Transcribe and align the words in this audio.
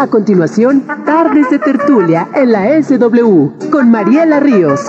A 0.00 0.06
continuación, 0.06 0.86
Tardes 1.04 1.50
de 1.50 1.58
Tertulia 1.58 2.26
en 2.34 2.52
la 2.52 2.82
SW 2.82 3.68
con 3.70 3.90
Mariela 3.90 4.40
Ríos. 4.40 4.80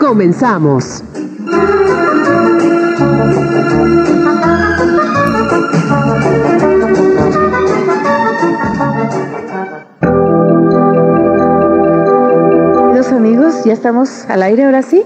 Comenzamos. 0.00 1.04
Queridos 12.88 13.12
amigos, 13.12 13.62
ya 13.64 13.72
estamos 13.72 14.24
al 14.28 14.42
aire 14.42 14.64
ahora 14.64 14.82
sí. 14.82 15.04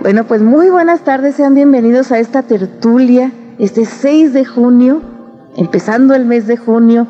Bueno, 0.00 0.24
pues 0.24 0.42
muy 0.42 0.68
buenas 0.70 1.02
tardes, 1.02 1.36
sean 1.36 1.54
bienvenidos 1.54 2.10
a 2.10 2.18
esta 2.18 2.42
tertulia, 2.42 3.30
este 3.60 3.84
6 3.84 4.32
de 4.32 4.44
junio, 4.44 5.00
empezando 5.56 6.16
el 6.16 6.24
mes 6.24 6.48
de 6.48 6.56
junio, 6.56 7.06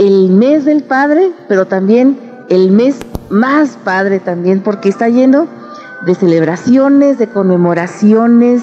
el 0.00 0.30
mes 0.30 0.64
del 0.64 0.82
Padre, 0.82 1.30
pero 1.46 1.66
también 1.66 2.18
el 2.48 2.70
mes 2.70 2.96
más 3.28 3.76
Padre 3.84 4.18
también, 4.18 4.62
porque 4.62 4.88
está 4.88 5.10
lleno 5.10 5.46
de 6.06 6.14
celebraciones, 6.14 7.18
de 7.18 7.28
conmemoraciones, 7.28 8.62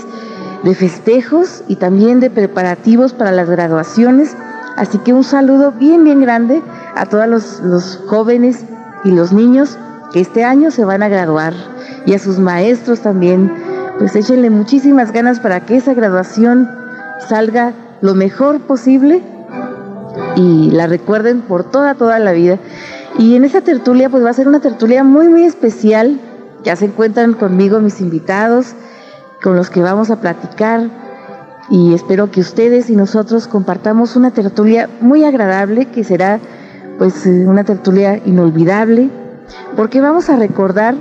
de 0.63 0.73
festejos 0.73 1.63
y 1.68 1.76
también 1.76 2.20
de 2.20 2.32
preparativos 2.32 3.13
para 3.13 3.32
las 3.32 3.48
graduaciones. 3.48 4.36
Así 4.77 4.98
que 4.98 5.13
un 5.13 5.23
saludo 5.23 5.72
bien, 5.72 6.04
bien 6.04 6.22
grande 6.22 6.63
a 6.96 7.05
todos 7.05 7.27
los, 7.27 7.60
los 7.62 7.98
jóvenes 8.08 8.66
y 9.04 9.12
los 9.12 9.32
niños 9.32 9.77
que 10.12 10.22
este 10.22 10.44
año 10.44 10.72
se 10.72 10.85
van 10.85 11.04
a 11.04 11.08
graduar 11.08 11.54
y 12.08 12.16
a 12.16 12.20
sus 12.20 12.40
maestros 12.40 13.02
también. 13.02 13.54
Pues 13.99 14.16
échenle 14.16 14.49
muchísimas 14.49 15.12
ganas 15.12 15.40
para 15.40 15.60
que 15.60 15.77
esa 15.77 15.94
graduación 15.94 16.68
salga 17.30 17.74
lo 18.02 18.16
mejor 18.16 18.60
posible 18.62 19.22
y 20.38 20.70
la 20.70 20.86
recuerden 20.86 21.41
por 21.41 21.64
toda, 21.64 21.96
toda 21.96 22.20
la 22.20 22.32
vida. 22.32 22.59
Y 23.18 23.36
en 23.36 23.44
esa 23.44 23.62
tertulia, 23.62 24.09
pues 24.09 24.23
va 24.23 24.30
a 24.30 24.34
ser 24.34 24.48
una 24.48 24.60
tertulia 24.60 25.04
muy, 25.04 25.27
muy 25.27 25.44
especial. 25.44 26.20
Ya 26.63 26.76
se 26.76 26.85
encuentran 26.85 27.34
conmigo 27.34 27.80
mis 27.80 27.99
invitados, 28.02 28.76
con 29.41 29.55
los 29.55 29.70
que 29.71 29.82
vamos 29.82 30.12
a 30.12 30.21
platicar. 30.21 30.90
Y 31.70 31.93
espero 31.93 32.30
que 32.30 32.40
ustedes 32.40 32.90
y 32.90 32.96
nosotros 32.96 33.48
compartamos 33.48 34.15
una 34.15 34.32
tertulia 34.32 34.90
muy 35.02 35.24
agradable, 35.24 35.88
que 35.88 36.04
será 36.04 36.40
pues 36.99 37.26
eh, 37.26 37.46
una 37.48 37.63
tertulia 37.63 38.21
inolvidable, 38.26 39.10
porque 39.76 40.02
vamos 40.02 40.30
a 40.30 40.35
recordar 40.35 40.96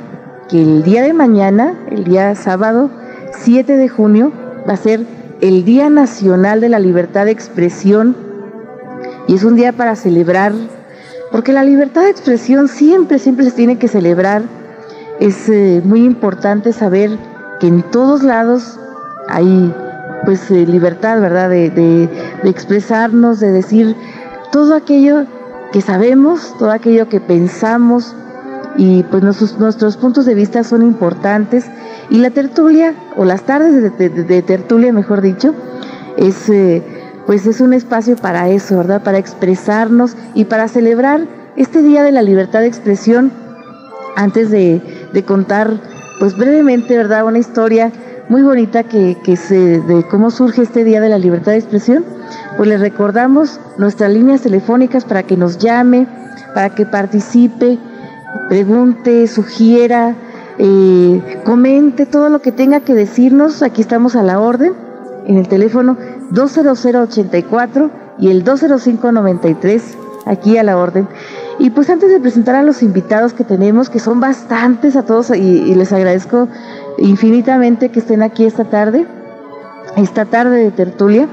que 0.49 0.61
el 0.61 0.83
día 0.83 1.03
de 1.03 1.13
mañana, 1.13 1.75
el 1.91 2.05
día 2.05 2.35
sábado 2.35 2.91
7 3.33 3.77
de 3.77 3.89
junio, 3.89 4.33
va 4.69 4.75
a 4.75 4.79
ser 4.79 5.01
el 5.41 5.65
Día 5.65 5.91
Nacional 5.91 6.61
de 6.61 6.71
la 6.71 6.79
Libertad 6.79 7.27
de 7.27 7.33
Expresión 7.33 8.26
y 9.29 9.35
es 9.35 9.45
un 9.45 9.57
día 9.57 9.73
para 9.73 9.97
celebrar, 9.97 10.53
porque 11.33 11.53
la 11.53 11.65
libertad 11.65 12.03
de 12.03 12.11
expresión 12.11 12.69
siempre, 12.69 13.19
siempre 13.19 13.45
se 13.47 13.53
tiene 13.53 13.79
que 13.79 13.89
celebrar. 13.89 14.43
Es 15.21 15.49
eh, 15.49 15.83
muy 15.85 16.05
importante 16.05 16.73
saber 16.73 17.19
que 17.61 17.67
en 17.67 17.83
todos 17.83 18.23
lados 18.23 18.79
hay 19.29 19.75
pues 20.25 20.51
eh, 20.51 20.67
libertad, 20.67 21.21
¿verdad? 21.21 21.51
De, 21.51 21.71
de, 21.71 22.09
expresarnos, 22.49 23.41
de 23.41 23.51
decir 23.51 23.97
todo 24.53 24.75
aquello 24.75 25.25
que 25.73 25.81
sabemos, 25.81 26.55
todo 26.59 26.71
aquello 26.71 27.09
que 27.09 27.21
pensamos 27.21 28.15
y 28.77 29.03
pues 29.05 29.23
nuestros, 29.23 29.97
puntos 29.97 30.27
de 30.27 30.35
vista 30.35 30.63
son 30.63 30.83
importantes 30.83 31.65
y 32.11 32.19
la 32.19 32.31
tertulia 32.31 32.95
o 33.17 33.25
las 33.25 33.43
tardes 33.43 33.75
de, 33.83 33.91
de, 33.91 34.25
de 34.25 34.43
tertulia, 34.43 34.93
mejor 34.93 35.23
dicho, 35.23 35.55
es 36.17 36.49
eh, 36.49 36.96
pues 37.27 37.47
es 37.47 37.61
un 37.61 37.73
espacio 37.73 38.17
para 38.17 38.49
eso, 38.49 38.79
¿verdad? 38.79 39.03
Para 39.03 39.19
expresarnos 39.19 40.17
y 40.35 40.45
para 40.45 40.69
celebrar 40.69 41.27
este 41.57 41.83
Día 41.83 42.03
de 42.05 42.13
la 42.13 42.23
Libertad 42.23 42.61
de 42.61 42.69
Expresión. 42.69 43.33
Antes 44.15 44.51
de, 44.51 44.81
contar, 45.27 45.81
pues 46.21 46.37
brevemente, 46.37 46.97
¿verdad? 46.97 47.27
Una 47.27 47.39
historia 47.39 47.93
muy 48.29 48.43
bonita 48.43 48.85
que, 48.85 49.17
que 49.25 49.37
se, 49.37 49.81
de 49.81 50.07
cómo 50.09 50.31
surge 50.31 50.63
este 50.63 50.85
Día 50.85 51.01
de 51.01 51.09
la 51.09 51.19
Libertad 51.19 51.53
de 51.53 51.59
Expresión, 51.59 52.05
pues 52.57 52.69
les 52.69 52.81
recordamos 52.81 53.61
nuestras 53.77 54.11
líneas 54.11 54.41
telefónicas 54.41 55.05
para 55.05 55.25
que 55.25 55.37
nos 55.37 55.59
llame, 55.59 56.07
para 56.55 56.75
que 56.75 56.87
participe, 56.87 57.79
pregunte, 58.49 59.27
sugiera, 59.27 60.15
eh, 60.59 61.41
comente 61.45 62.07
todo 62.07 62.29
lo 62.31 62.41
que 62.41 62.53
tenga 62.53 62.81
que 62.81 62.95
decirnos. 62.95 63.63
Aquí 63.63 63.83
estamos 63.83 64.17
a 64.17 64.23
la 64.23 64.41
orden 64.41 64.73
en 65.27 65.37
el 65.37 65.49
teléfono 65.49 65.97
20084 66.31 67.91
y 68.19 68.31
el 68.31 68.45
20593, 68.45 69.99
aquí 70.27 70.59
a 70.59 70.63
la 70.63 70.77
orden. 70.77 71.09
Y 71.59 71.71
pues 71.71 71.89
antes 71.89 72.11
de 72.11 72.21
presentar 72.21 72.55
a 72.55 72.63
los 72.63 72.83
invitados 72.83 73.33
que 73.33 73.45
tenemos, 73.45 73.89
que 73.89 73.99
son 73.99 74.21
bastantes 74.21 74.97
a 74.97 75.05
todos, 75.05 75.31
y, 75.31 75.75
les 75.75 75.93
agradezco 75.93 76.49
infinitamente 76.99 77.91
que 77.91 78.01
estén 78.01 78.23
aquí 78.23 78.45
esta 78.45 78.65
tarde, 78.65 79.07
esta 79.97 80.27
tarde 80.27 80.65
de 80.65 80.71
tertulia, 80.71 81.29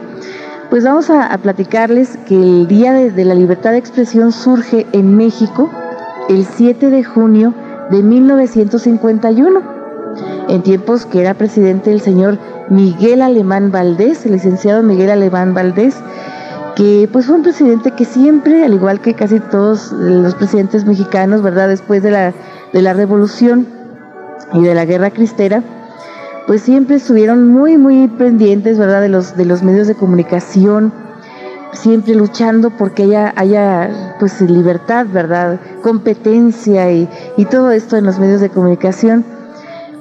pues 0.70 0.84
vamos 0.86 1.10
a, 1.10 1.28
a 1.28 1.38
platicarles 1.38 2.18
que 2.26 2.36
el 2.36 2.68
Día 2.68 2.94
de, 2.94 3.12
de 3.12 3.26
la 3.26 3.36
Libertad 3.36 3.72
de 3.72 3.78
Expresión 3.78 4.32
surge 4.32 4.88
en 4.94 5.16
México 5.16 5.70
el 6.30 6.46
7 6.46 6.90
de 6.90 7.04
junio 7.04 7.54
de 7.92 8.02
1951, 8.02 9.62
en 10.48 10.64
tiempos 10.64 11.06
que 11.06 11.20
era 11.20 11.34
presidente 11.34 11.92
el 11.92 12.02
señor 12.02 12.40
Miguel 12.74 13.22
Alemán 13.22 13.72
Valdés, 13.72 14.26
el 14.26 14.32
licenciado 14.32 14.82
Miguel 14.82 15.12
Alemán 15.12 15.54
Valdés, 15.54 15.96
que 16.76 17.08
pues 17.12 17.28
fue 17.28 17.36
un 17.36 17.44
presidente 17.44 17.92
que 17.92 18.04
siempre, 18.04 18.66
al 18.66 18.74
igual 18.74 19.00
que 19.00 19.14
casi 19.14 19.40
todos 19.40 19.92
los 19.92 20.34
presidentes 20.34 20.84
mexicanos, 20.84 21.44
¿verdad? 21.44 21.68
Después 21.68 22.02
de 22.02 22.10
la, 22.10 22.34
de 22.74 22.82
la 22.82 22.94
revolución 22.94 23.68
y 24.54 24.64
de 24.64 24.74
la 24.74 24.86
guerra 24.86 25.12
cristera, 25.12 25.62
pues 26.48 26.64
siempre 26.64 26.96
estuvieron 26.96 27.48
muy, 27.48 27.78
muy 27.78 28.08
pendientes, 28.08 28.80
¿verdad? 28.80 29.02
De 29.02 29.10
los, 29.10 29.38
de 29.38 29.46
los 29.46 29.62
medios 29.62 29.88
de 29.88 29.94
comunicación, 29.94 30.92
siempre 31.74 32.16
luchando 32.16 32.72
porque 32.72 33.04
haya, 33.04 33.34
haya 33.36 34.16
pues 34.20 34.42
libertad, 34.42 35.06
¿verdad? 35.14 35.60
Competencia 35.84 36.92
y, 36.92 37.08
y 37.38 37.46
todo 37.46 37.70
esto 37.70 37.98
en 37.98 38.06
los 38.06 38.18
medios 38.18 38.42
de 38.42 38.50
comunicación. 38.50 39.24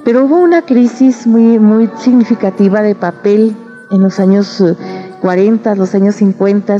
Pero 0.03 0.25
hubo 0.25 0.37
una 0.39 0.63
crisis 0.63 1.25
muy, 1.25 1.59
muy 1.59 1.89
significativa 1.97 2.81
de 2.81 2.95
papel 2.95 3.55
en 3.91 4.01
los 4.01 4.19
años 4.19 4.63
40, 5.21 5.75
los 5.75 5.95
años 5.95 6.15
50, 6.15 6.77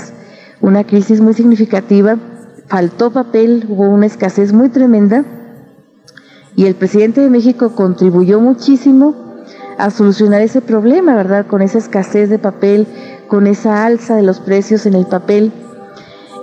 una 0.59 0.83
crisis 0.83 1.21
muy 1.21 1.33
significativa, 1.33 2.17
faltó 2.67 3.11
papel, 3.11 3.65
hubo 3.69 3.87
una 3.89 4.07
escasez 4.07 4.51
muy 4.51 4.69
tremenda 4.69 5.23
y 6.55 6.65
el 6.65 6.75
presidente 6.75 7.21
de 7.21 7.29
México 7.29 7.75
contribuyó 7.75 8.39
muchísimo 8.39 9.15
a 9.77 9.89
solucionar 9.89 10.41
ese 10.41 10.61
problema, 10.61 11.15
¿verdad? 11.15 11.47
Con 11.47 11.61
esa 11.61 11.77
escasez 11.77 12.29
de 12.29 12.39
papel, 12.39 12.87
con 13.27 13.47
esa 13.47 13.85
alza 13.85 14.15
de 14.15 14.23
los 14.23 14.39
precios 14.39 14.85
en 14.85 14.93
el 14.93 15.05
papel. 15.05 15.51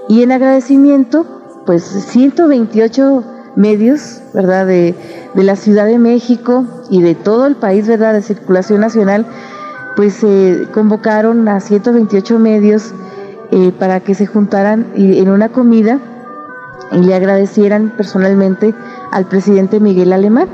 Y 0.08 0.22
en 0.22 0.32
agradecimiento, 0.32 1.62
pues 1.66 1.84
128 1.84 3.24
medios, 3.56 4.22
¿verdad? 4.32 4.66
De, 4.66 4.94
de, 5.34 5.42
la 5.42 5.56
Ciudad 5.56 5.86
de 5.86 5.98
México 5.98 6.64
y 6.90 7.02
de 7.02 7.14
todo 7.14 7.46
el 7.46 7.56
país, 7.56 7.86
¿verdad? 7.86 8.12
De 8.12 8.22
circulación 8.22 8.80
nacional, 8.80 9.26
pues 9.96 10.22
eh, 10.22 10.66
convocaron 10.72 11.48
a 11.48 11.60
128 11.60 12.38
medios 12.38 12.94
eh, 13.50 13.72
para 13.78 14.00
que 14.00 14.14
se 14.14 14.26
juntaran 14.26 14.86
en 14.94 15.28
una 15.28 15.48
comida 15.48 15.98
y 16.92 16.98
le 16.98 17.14
agradecieran 17.14 17.92
personalmente 17.96 18.74
al 19.12 19.26
presidente 19.26 19.80
Miguel 19.80 20.12
Alemán. 20.12 20.48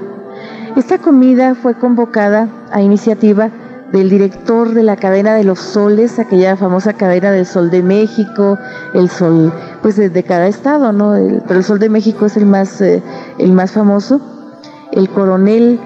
Esta 0.76 0.98
comida 0.98 1.54
fue 1.54 1.74
convocada 1.74 2.48
a 2.70 2.82
iniciativa 2.82 3.50
del 3.92 4.10
director 4.10 4.74
de 4.74 4.82
la 4.82 4.96
cadena 4.96 5.34
de 5.34 5.44
los 5.44 5.58
soles, 5.58 6.18
aquella 6.18 6.56
famosa 6.56 6.92
cadena 6.94 7.30
del 7.30 7.46
Sol 7.46 7.70
de 7.70 7.82
México, 7.82 8.58
el 8.94 9.08
Sol, 9.08 9.52
pues 9.82 9.96
de, 9.96 10.10
de 10.10 10.22
cada 10.22 10.48
estado, 10.48 10.92
¿no? 10.92 11.14
Pero 11.46 11.60
el 11.60 11.64
Sol 11.64 11.78
de 11.78 11.88
México 11.88 12.26
es 12.26 12.36
el 12.36 12.46
más, 12.46 12.80
eh, 12.80 13.02
el 13.38 13.52
más 13.52 13.72
famoso. 13.72 14.20
El 14.92 15.08
coronel 15.10 15.78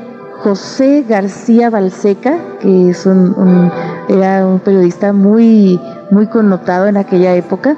José 0.43 1.05
García 1.07 1.69
Balseca, 1.69 2.39
que 2.61 2.91
es 2.91 3.05
un, 3.05 3.71
era 4.09 4.47
un 4.47 4.59
periodista 4.61 5.13
muy, 5.13 5.79
muy 6.11 6.27
connotado 6.29 6.87
en 6.87 6.97
aquella 6.97 7.35
época, 7.35 7.77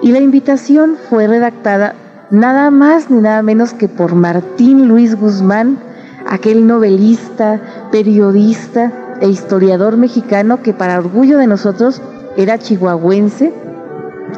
y 0.00 0.12
la 0.12 0.18
invitación 0.18 0.96
fue 1.10 1.26
redactada 1.26 1.94
nada 2.30 2.70
más 2.70 3.10
ni 3.10 3.20
nada 3.20 3.42
menos 3.42 3.74
que 3.74 3.88
por 3.88 4.14
Martín 4.14 4.88
Luis 4.88 5.14
Guzmán, 5.14 5.78
aquel 6.26 6.66
novelista, 6.66 7.60
periodista, 7.90 8.90
e 9.22 9.28
historiador 9.28 9.96
mexicano 9.96 10.62
que 10.62 10.74
para 10.74 10.98
orgullo 10.98 11.38
de 11.38 11.46
nosotros 11.46 12.02
era 12.36 12.58
chihuahuense. 12.58 13.54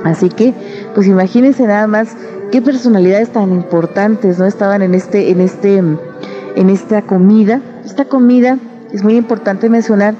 Así 0.04 0.28
que, 0.28 0.52
pues 0.94 1.06
imagínense 1.06 1.66
nada 1.66 1.86
más 1.86 2.14
qué 2.52 2.60
personalidades 2.60 3.30
tan 3.30 3.50
importantes 3.52 4.38
no 4.38 4.44
estaban 4.44 4.82
en 4.82 4.94
este, 4.94 5.30
en 5.30 5.40
este, 5.40 5.78
en 5.78 6.70
esta 6.70 7.00
comida. 7.02 7.62
Esta 7.84 8.04
comida 8.04 8.58
es 8.92 9.02
muy 9.02 9.16
importante 9.16 9.70
mencionar 9.70 10.14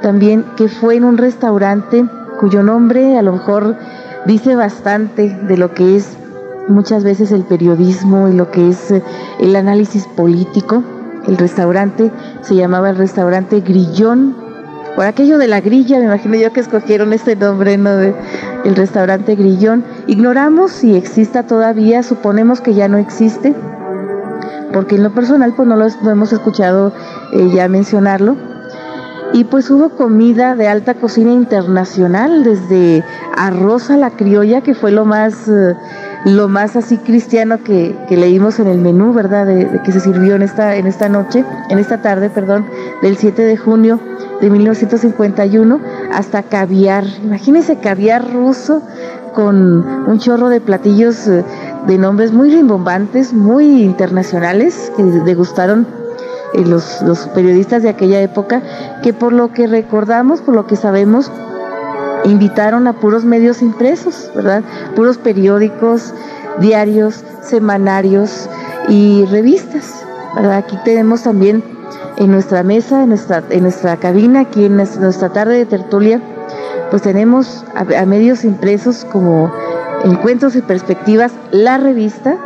también 0.00 0.46
que 0.56 0.68
fue 0.68 0.96
en 0.96 1.04
un 1.04 1.18
restaurante 1.18 2.06
cuyo 2.40 2.62
nombre 2.62 3.18
a 3.18 3.22
lo 3.22 3.32
mejor 3.32 3.76
dice 4.26 4.56
bastante 4.56 5.28
de 5.28 5.56
lo 5.58 5.74
que 5.74 5.96
es 5.96 6.16
muchas 6.68 7.04
veces 7.04 7.32
el 7.32 7.44
periodismo 7.44 8.28
y 8.28 8.32
lo 8.32 8.50
que 8.50 8.70
es 8.70 8.90
eh, 8.90 9.02
el 9.40 9.56
análisis 9.56 10.06
político. 10.06 10.82
El 11.26 11.36
restaurante 11.38 12.10
se 12.42 12.54
llamaba 12.54 12.90
el 12.90 12.96
restaurante 12.96 13.60
Grillón, 13.60 14.46
por 14.96 15.04
aquello 15.04 15.36
de 15.36 15.46
la 15.46 15.60
grilla, 15.60 15.98
me 15.98 16.06
imagino 16.06 16.36
yo 16.36 16.54
que 16.54 16.60
escogieron 16.60 17.12
este 17.12 17.36
nombre, 17.36 17.76
¿no? 17.76 17.94
De 17.96 18.14
el 18.64 18.74
restaurante 18.74 19.34
Grillón. 19.34 19.84
Ignoramos 20.06 20.72
si 20.72 20.96
exista 20.96 21.42
todavía, 21.42 22.02
suponemos 22.02 22.62
que 22.62 22.72
ya 22.72 22.88
no 22.88 22.96
existe, 22.96 23.54
porque 24.72 24.94
en 24.94 25.02
lo 25.02 25.12
personal 25.12 25.52
pues 25.54 25.68
no 25.68 25.76
lo, 25.76 25.86
hemos 26.10 26.32
escuchado 26.32 26.94
eh, 27.34 27.50
ya 27.52 27.68
mencionarlo. 27.68 28.36
Y 29.34 29.44
pues 29.44 29.70
hubo 29.70 29.90
comida 29.90 30.54
de 30.54 30.66
alta 30.66 30.94
cocina 30.94 31.32
internacional, 31.32 32.42
desde 32.42 33.04
arroz 33.36 33.90
a 33.90 33.98
la 33.98 34.10
criolla, 34.12 34.62
que 34.62 34.74
fue 34.74 34.92
lo 34.92 35.04
más... 35.04 35.46
Eh, 35.46 35.74
lo 36.26 36.48
más 36.48 36.74
así 36.74 36.98
cristiano 36.98 37.62
que, 37.62 37.94
leímos 38.10 38.58
en 38.58 38.66
el 38.66 38.78
menú, 38.78 39.12
¿verdad? 39.12 39.46
De, 39.46 39.80
que 39.84 39.92
se 39.92 40.00
sirvió 40.00 40.34
en 40.34 40.42
esta, 40.42 40.74
en 40.74 40.88
esta 40.88 41.08
noche, 41.08 41.44
en 41.70 41.78
esta 41.78 42.02
tarde, 42.02 42.30
perdón, 42.30 42.66
del 43.00 43.16
7 43.16 43.42
de 43.42 43.56
junio 43.56 44.00
de 44.40 44.50
1951, 44.50 45.80
hasta 46.12 46.42
caviar. 46.42 47.04
Imagínense 47.22 47.76
caviar 47.76 48.28
ruso 48.28 48.82
con 49.34 50.08
un 50.08 50.18
chorro 50.18 50.48
de 50.48 50.60
platillos 50.60 51.28
eh, 51.28 51.44
de 51.86 51.96
nombres 51.96 52.32
muy 52.32 52.50
rimbombantes, 52.50 53.32
muy 53.32 53.84
internacionales, 53.84 54.90
que 54.96 55.04
degustaron 55.04 55.86
eh, 56.54 56.66
los, 56.66 57.02
los 57.02 57.28
periodistas 57.28 57.84
de 57.84 57.88
aquella 57.88 58.20
época, 58.20 58.62
que 59.00 59.12
por 59.12 59.32
lo 59.32 59.52
que 59.52 59.68
recordamos, 59.68 60.40
por 60.40 60.56
lo 60.56 60.66
que 60.66 60.74
sabemos, 60.74 61.30
invitaron 62.24 62.86
a 62.86 62.94
puros 62.94 63.24
medios 63.24 63.62
impresos, 63.62 64.30
¿verdad? 64.34 64.62
Puros 64.94 65.18
periódicos, 65.18 66.14
diarios, 66.60 67.24
semanarios 67.42 68.48
y 68.88 69.24
revistas. 69.26 70.04
Aquí 70.36 70.78
tenemos 70.84 71.22
también 71.22 71.62
en 72.16 72.30
nuestra 72.30 72.62
mesa, 72.62 73.02
en 73.02 73.10
nuestra, 73.10 73.42
en 73.50 73.62
nuestra 73.62 73.96
cabina, 73.96 74.40
aquí 74.40 74.64
en 74.64 74.76
nuestra 74.76 75.28
tarde 75.30 75.58
de 75.58 75.66
tertulia, 75.66 76.20
pues 76.90 77.02
tenemos 77.02 77.64
a, 77.74 78.04
medios 78.06 78.44
impresos 78.44 79.04
como 79.04 79.52
Encuentros 80.04 80.56
y 80.56 80.62
Perspectivas, 80.62 81.32
la 81.50 81.78
revista, 81.78 82.36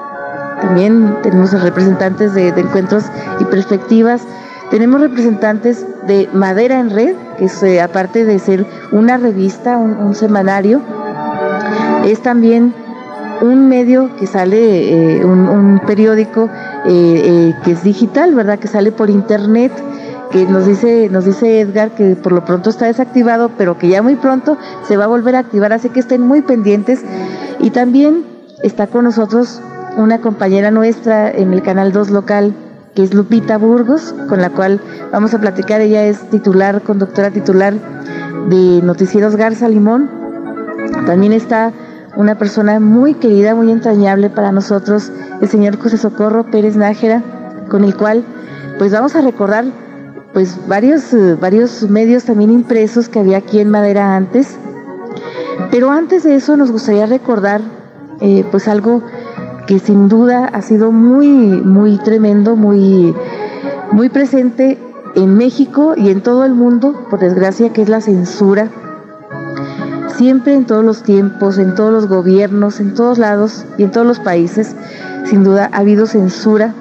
también 0.60 1.16
tenemos 1.22 1.52
representantes 1.62 2.34
de, 2.34 2.52
de 2.52 2.60
Encuentros 2.60 3.04
y 3.38 3.44
Perspectivas, 3.44 4.22
tenemos 4.70 5.00
representantes 5.00 5.84
de 6.06 6.28
Madera 6.32 6.78
en 6.78 6.90
Red, 6.90 7.16
que 7.38 7.50
eh, 7.66 7.80
aparte 7.80 8.24
de 8.24 8.38
ser 8.38 8.66
una 8.92 9.16
revista, 9.18 9.76
un, 9.76 10.14
semanario, 10.14 10.80
es 12.04 12.22
también 12.22 12.72
un 13.40 13.68
medio 13.68 14.14
que 14.16 14.26
sale, 14.26 15.18
eh, 15.18 15.24
un, 15.24 15.80
periódico 15.86 16.48
eh, 16.86 17.52
que 17.64 17.72
es 17.72 17.82
digital, 17.82 18.34
¿verdad? 18.34 18.58
Que 18.58 18.68
sale 18.68 18.92
por 18.92 19.10
internet, 19.10 19.72
que 20.30 20.46
nos 20.46 20.66
dice, 20.66 21.08
nos 21.10 21.24
dice 21.24 21.60
Edgar 21.60 21.90
que 21.90 22.14
por 22.14 22.30
lo 22.30 22.44
pronto 22.44 22.70
está 22.70 22.86
desactivado, 22.86 23.50
pero 23.58 23.76
que 23.76 23.88
ya 23.88 24.02
muy 24.02 24.14
pronto 24.14 24.56
se 24.86 24.96
va 24.96 25.04
a 25.04 25.08
volver 25.08 25.34
a 25.34 25.40
activar, 25.40 25.72
así 25.72 25.88
que 25.88 25.98
estén 25.98 26.22
muy 26.22 26.42
pendientes. 26.42 27.04
Y 27.58 27.70
también 27.70 28.24
está 28.62 28.86
con 28.86 29.04
nosotros 29.04 29.60
una 29.96 30.20
compañera 30.20 30.70
nuestra 30.70 31.28
en 31.28 31.52
el 31.52 31.62
canal 31.62 31.92
2 31.92 32.10
local, 32.10 32.54
que 32.94 33.02
es 33.02 33.14
Lupita 33.14 33.58
Burgos, 33.58 34.14
con 34.28 34.40
la 34.40 34.50
cual 34.50 34.80
vamos 35.12 35.34
a 35.34 35.40
platicar. 35.40 35.80
Ella 35.80 36.04
es 36.06 36.20
titular, 36.30 36.82
conductora 36.82 37.30
titular 37.30 37.74
de 38.48 38.80
Noticieros 38.82 39.36
Garza 39.36 39.68
Limón. 39.68 40.10
También 41.06 41.32
está 41.32 41.72
una 42.16 42.36
persona 42.36 42.80
muy 42.80 43.14
querida, 43.14 43.54
muy 43.54 43.70
entrañable 43.70 44.30
para 44.30 44.52
nosotros, 44.52 45.12
el 45.40 45.48
señor 45.48 45.78
José 45.78 45.96
Socorro 45.96 46.50
Pérez 46.50 46.76
Nájera, 46.76 47.22
con 47.68 47.84
el 47.84 47.96
cual 47.96 48.24
pues 48.78 48.92
vamos 48.92 49.14
a 49.14 49.20
recordar 49.20 49.64
pues 50.32 50.58
varios, 50.66 51.12
eh, 51.12 51.36
varios 51.40 51.82
medios 51.88 52.24
también 52.24 52.50
impresos 52.50 53.08
que 53.08 53.18
había 53.20 53.38
aquí 53.38 53.60
en 53.60 53.70
Madera 53.70 54.16
antes. 54.16 54.56
Pero 55.70 55.90
antes 55.90 56.24
de 56.24 56.34
eso 56.34 56.56
nos 56.56 56.70
gustaría 56.72 57.06
recordar 57.06 57.60
eh, 58.20 58.44
pues 58.50 58.68
algo 58.68 59.02
que 59.70 59.78
sin 59.78 60.08
duda 60.08 60.46
ha 60.46 60.62
sido 60.62 60.90
muy, 60.90 61.28
muy 61.28 61.96
tremendo, 61.98 62.56
muy, 62.56 63.14
muy 63.92 64.08
presente 64.08 64.76
en 65.14 65.36
México 65.36 65.94
y 65.96 66.10
en 66.10 66.22
todo 66.22 66.44
el 66.44 66.54
mundo, 66.54 67.06
por 67.08 67.20
desgracia, 67.20 67.72
que 67.72 67.82
es 67.82 67.88
la 67.88 68.00
censura. 68.00 68.68
Siempre 70.16 70.54
en 70.54 70.66
todos 70.66 70.84
los 70.84 71.04
tiempos, 71.04 71.56
en 71.56 71.76
todos 71.76 71.92
los 71.92 72.08
gobiernos, 72.08 72.80
en 72.80 72.94
todos 72.94 73.18
lados 73.18 73.64
y 73.78 73.84
en 73.84 73.92
todos 73.92 74.04
los 74.04 74.18
países, 74.18 74.74
sin 75.26 75.44
duda 75.44 75.70
ha 75.72 75.78
habido 75.78 76.06
censura. 76.06 76.74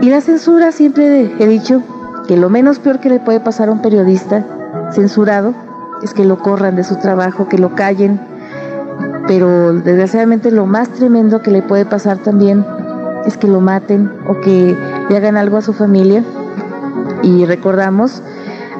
Y 0.00 0.10
la 0.10 0.20
censura 0.20 0.72
siempre 0.72 1.36
he 1.38 1.46
dicho 1.46 1.84
que 2.26 2.36
lo 2.36 2.50
menos 2.50 2.80
peor 2.80 2.98
que 2.98 3.10
le 3.10 3.20
puede 3.20 3.38
pasar 3.38 3.68
a 3.68 3.72
un 3.72 3.80
periodista 3.80 4.44
censurado 4.90 5.54
es 6.02 6.14
que 6.14 6.24
lo 6.24 6.40
corran 6.40 6.74
de 6.74 6.82
su 6.82 6.96
trabajo, 6.96 7.48
que 7.48 7.58
lo 7.58 7.76
callen, 7.76 8.20
pero 9.26 9.72
desgraciadamente 9.72 10.50
lo 10.50 10.66
más 10.66 10.88
tremendo 10.90 11.42
que 11.42 11.50
le 11.50 11.62
puede 11.62 11.84
pasar 11.84 12.18
también 12.18 12.64
es 13.26 13.36
que 13.36 13.48
lo 13.48 13.60
maten 13.60 14.10
o 14.28 14.40
que 14.40 14.76
le 15.08 15.16
hagan 15.16 15.36
algo 15.36 15.56
a 15.56 15.62
su 15.62 15.72
familia. 15.72 16.22
Y 17.22 17.44
recordamos 17.44 18.22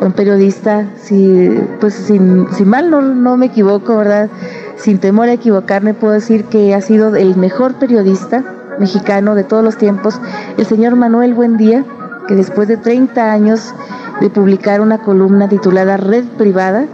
un 0.01 0.13
periodista, 0.13 0.87
si, 0.97 1.51
pues 1.81 1.95
sin, 1.95 2.47
si 2.53 2.65
mal 2.65 2.91
no, 2.91 3.03
no 3.03 3.37
me 3.37 3.47
equivoco, 3.47 3.97
¿verdad? 3.97 4.29
Sin 4.77 4.99
temor 4.99 5.29
a 5.29 5.33
equivocarme, 5.33 5.95
puedo 5.95 6.13
decir 6.13 6.45
que 6.45 6.75
ha 6.75 6.81
sido 6.81 7.17
el 7.17 7.37
mejor 7.37 7.75
periodista 7.75 8.45
mexicano 8.79 9.35
de 9.35 9.43
todos 9.43 9.65
los 9.65 9.77
tiempos, 9.77 10.21
el 10.59 10.67
señor 10.67 10.97
Manuel 10.97 11.35
Buendía, 11.35 11.85
que 12.29 12.35
después 12.35 12.69
de 12.69 12.77
30 12.77 13.33
años 13.33 13.75
de 14.21 14.31
publicar 14.31 14.81
una 14.81 14.99
columna 14.99 15.49
titulada 15.49 15.97
Red 15.97 16.25
Privada, 16.37 16.87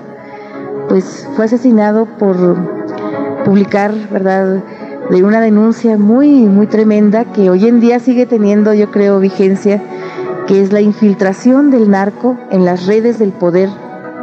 pues 0.88 1.28
fue 1.34 1.46
asesinado 1.46 2.06
por 2.06 2.81
publicar, 3.44 3.92
¿verdad? 4.10 4.62
De 5.10 5.22
una 5.22 5.40
denuncia 5.40 5.96
muy, 5.96 6.46
muy 6.46 6.66
tremenda 6.66 7.24
que 7.24 7.50
hoy 7.50 7.66
en 7.66 7.80
día 7.80 7.98
sigue 7.98 8.26
teniendo, 8.26 8.72
yo 8.74 8.90
creo, 8.90 9.20
vigencia, 9.20 9.82
que 10.46 10.62
es 10.62 10.72
la 10.72 10.80
infiltración 10.80 11.70
del 11.70 11.90
narco 11.90 12.38
en 12.50 12.64
las 12.64 12.86
redes 12.86 13.18
del 13.18 13.32
poder 13.32 13.68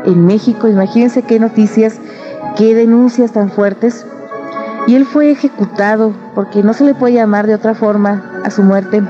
en 0.06 0.26
México. 0.26 0.68
Imagínense 0.68 1.24
qué 1.24 1.40
noticias, 1.40 2.00
qué 2.58 2.76
denuncias 2.76 3.32
tan 3.32 3.52
fuertes. 3.52 4.06
Y 4.88 4.96
él 4.96 5.06
fue 5.06 5.32
ejecutado, 5.32 6.14
porque 6.34 6.64
no 6.64 6.74
se 6.74 6.84
le 6.84 6.96
puede 6.96 7.14
llamar 7.14 7.46
de 7.46 7.56
otra 7.56 7.76
forma 7.76 8.42
a 8.44 8.50
su 8.50 8.64
muerte. 8.64 9.04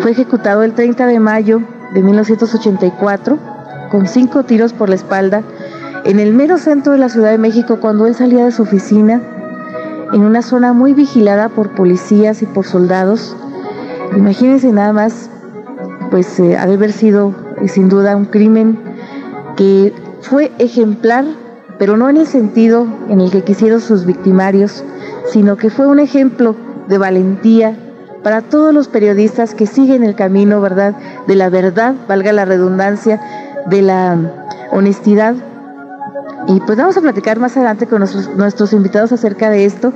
Fue 0.00 0.12
ejecutado 0.12 0.62
el 0.62 0.72
30 0.72 1.06
de 1.06 1.20
mayo 1.20 1.60
de 1.92 2.02
1984 2.02 3.38
con 3.90 4.06
cinco 4.06 4.44
tiros 4.44 4.72
por 4.72 4.88
la 4.88 4.94
espalda 4.94 5.42
en 6.06 6.20
el 6.20 6.32
mero 6.32 6.56
centro 6.56 6.92
de 6.92 6.98
la 6.98 7.08
Ciudad 7.08 7.32
de 7.32 7.38
México 7.38 7.78
cuando 7.80 8.06
él 8.06 8.14
salía 8.14 8.44
de 8.44 8.52
su 8.52 8.62
oficina, 8.62 9.20
en 10.12 10.20
una 10.20 10.40
zona 10.40 10.72
muy 10.72 10.94
vigilada 10.94 11.48
por 11.48 11.74
policías 11.74 12.42
y 12.42 12.46
por 12.46 12.64
soldados. 12.64 13.36
Imagínense 14.16 14.70
nada 14.70 14.92
más, 14.92 15.28
pues 16.12 16.38
eh, 16.38 16.56
ha 16.56 16.66
de 16.66 16.74
haber 16.74 16.92
sido 16.92 17.34
eh, 17.60 17.66
sin 17.66 17.88
duda 17.88 18.16
un 18.16 18.26
crimen 18.26 18.78
que 19.56 19.92
fue 20.20 20.52
ejemplar, 20.58 21.24
pero 21.76 21.96
no 21.96 22.08
en 22.08 22.18
el 22.18 22.28
sentido 22.28 22.86
en 23.08 23.20
el 23.20 23.32
que 23.32 23.42
quisieron 23.42 23.80
sus 23.80 24.06
victimarios, 24.06 24.84
sino 25.32 25.56
que 25.56 25.70
fue 25.70 25.88
un 25.88 25.98
ejemplo 25.98 26.54
de 26.86 26.98
valentía 26.98 27.76
para 28.22 28.42
todos 28.42 28.72
los 28.72 28.86
periodistas 28.86 29.56
que 29.56 29.66
siguen 29.66 30.04
el 30.04 30.14
camino, 30.14 30.60
¿verdad? 30.60 30.94
De 31.26 31.34
la 31.34 31.48
verdad, 31.48 31.96
valga 32.06 32.32
la 32.32 32.44
redundancia, 32.44 33.20
de 33.66 33.82
la 33.82 34.16
honestidad 34.70 35.34
y 36.48 36.60
pues 36.60 36.78
vamos 36.78 36.96
a 36.96 37.00
platicar 37.00 37.40
más 37.40 37.56
adelante 37.56 37.86
con 37.86 38.00
nuestros, 38.00 38.72
invitados 38.72 39.12
acerca 39.12 39.50
de 39.50 39.64
esto. 39.64 39.92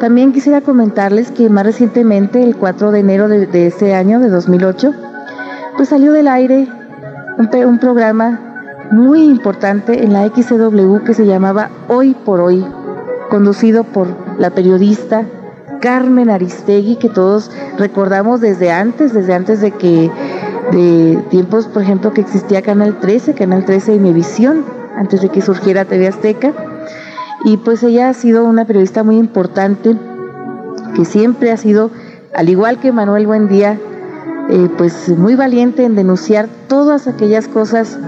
También 0.00 0.32
quisiera 0.32 0.60
comentarles 0.60 1.30
que 1.30 1.48
más 1.48 1.64
recientemente, 1.64 2.42
el 2.42 2.56
4 2.56 2.90
de 2.90 3.00
enero 3.00 3.28
de, 3.28 3.66
este 3.66 3.94
año, 3.94 4.20
de 4.20 4.28
2008, 4.28 4.92
pues 5.76 5.88
salió 5.88 6.12
del 6.12 6.28
aire 6.28 6.68
un, 7.38 7.78
programa 7.78 8.40
muy 8.90 9.22
importante 9.22 10.04
en 10.04 10.12
la 10.12 10.26
XCW 10.28 11.04
que 11.04 11.14
se 11.14 11.24
llamaba 11.24 11.70
Hoy 11.88 12.14
por 12.14 12.40
Hoy, 12.40 12.66
conducido 13.30 13.84
por 13.84 14.08
la 14.38 14.50
periodista 14.50 15.24
Carmen 15.80 16.28
Aristegui, 16.28 16.96
que 16.96 17.08
todos 17.08 17.50
recordamos 17.78 18.40
desde 18.40 18.72
antes, 18.72 19.14
desde 19.14 19.34
antes 19.34 19.60
de 19.60 19.70
que, 19.70 20.10
de 20.72 21.24
tiempos, 21.30 21.66
por 21.66 21.82
ejemplo, 21.82 22.12
que 22.12 22.20
existía 22.20 22.60
Canal 22.60 22.98
13, 22.98 23.34
Canal 23.34 23.64
13 23.64 23.94
y 23.94 23.98
Mevisión 24.00 24.77
antes 24.98 25.22
de 25.22 25.28
que 25.28 25.40
surgiera 25.40 25.84
TV 25.84 26.08
Azteca. 26.08 26.52
Y 27.44 27.56
pues 27.58 27.82
ella 27.82 28.08
ha 28.08 28.14
sido 28.14 28.44
una 28.44 28.64
periodista 28.64 29.04
muy 29.04 29.16
importante, 29.16 29.96
que 30.96 31.04
siempre 31.04 31.52
ha 31.52 31.56
sido, 31.56 31.90
al 32.34 32.48
igual 32.48 32.80
que 32.80 32.90
Manuel 32.90 33.26
Buendía, 33.26 33.78
eh, 34.50 34.68
pues 34.76 35.08
muy 35.10 35.36
valiente 35.36 35.84
en 35.84 35.94
denunciar 35.94 36.48
todas 36.66 37.06
aquellas 37.06 37.46
cosas 37.46 37.98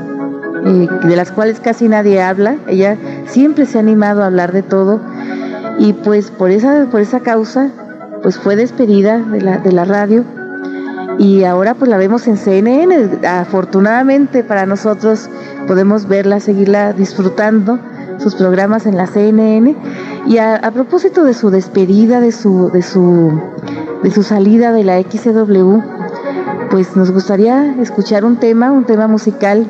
eh, 0.65 0.89
de 1.05 1.17
las 1.17 1.31
cuales 1.31 1.61
casi 1.61 1.89
nadie 1.89 2.21
habla. 2.23 2.57
Ella 2.67 2.97
siempre 3.27 3.67
se 3.67 3.79
ha 3.79 3.81
animado 3.81 4.23
a 4.23 4.27
hablar 4.27 4.53
de 4.53 4.63
todo. 4.63 5.01
y 5.79 5.93
pues 5.95 6.31
por 6.31 6.51
esa, 6.51 6.89
por 6.91 7.01
esa 7.01 7.21
causa 7.21 7.71
pues 8.23 8.37
fue 8.39 8.55
despedida 8.55 9.19
de 9.19 9.41
la, 9.41 9.59
de 9.59 9.73
la 9.73 9.87
radio 9.87 10.25
y 11.21 11.45
ahora 11.45 11.75
pues 11.75 11.91
la 11.91 11.99
vemos 11.99 12.27
en 12.27 12.37
CNN. 12.39 13.27
Afortunadamente 13.27 14.43
para 14.43 14.65
nosotros 14.67 15.29
podemos 15.67 16.07
verla, 16.09 16.41
seguirla 16.41 16.93
disfrutando, 16.93 17.79
sus 18.19 18.35
programas 18.35 18.87
en 18.87 18.97
la 18.97 19.07
CNN. 19.07 19.77
Y 20.27 20.39
a, 20.39 20.71
propósito 20.73 21.25
de 21.25 21.35
su 21.35 21.51
despedida, 21.51 22.21
de 22.21 22.33
su, 22.33 22.71
de 22.71 22.83
su, 22.83 23.41
de 24.03 24.11
su 24.11 24.23
salida 24.23 24.73
de 24.73 24.85
la 24.85 25.01
XW, 25.01 25.81
pues 26.71 26.97
nos 26.97 27.11
gustaría 27.11 27.75
escuchar 27.81 28.25
un 28.25 28.37
tema, 28.37 28.71
un 28.71 28.85
tema 28.85 29.09
musical 29.09 29.67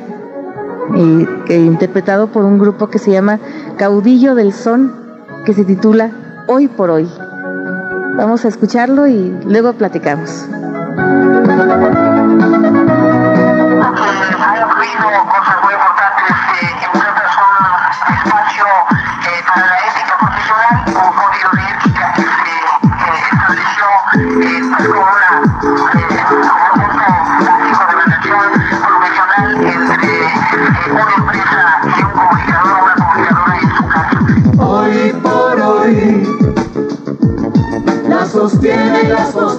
eh, 0.96 1.56
interpretado 1.56 2.26
por 2.28 2.44
un 2.44 2.58
grupo 2.58 2.88
que 2.88 2.98
se 2.98 3.12
llama 3.12 3.38
Caudillo 3.76 4.34
del 4.34 4.52
Son, 4.52 4.92
que 5.44 5.54
se 5.54 5.64
titula 5.64 6.10
Hoy 6.48 6.68
por 6.68 6.90
Hoy. 6.90 7.08
Vamos 8.16 8.44
a 8.44 8.48
escucharlo 8.48 9.06
y 9.06 9.34
luego 9.46 9.72
platicamos. 9.72 10.46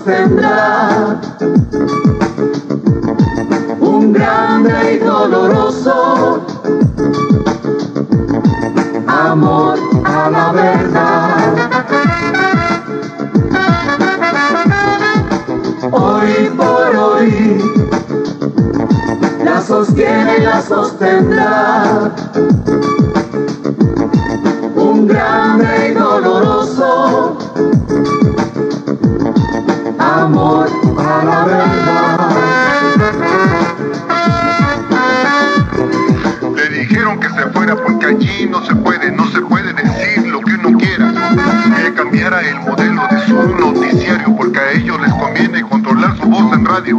La 0.06 0.81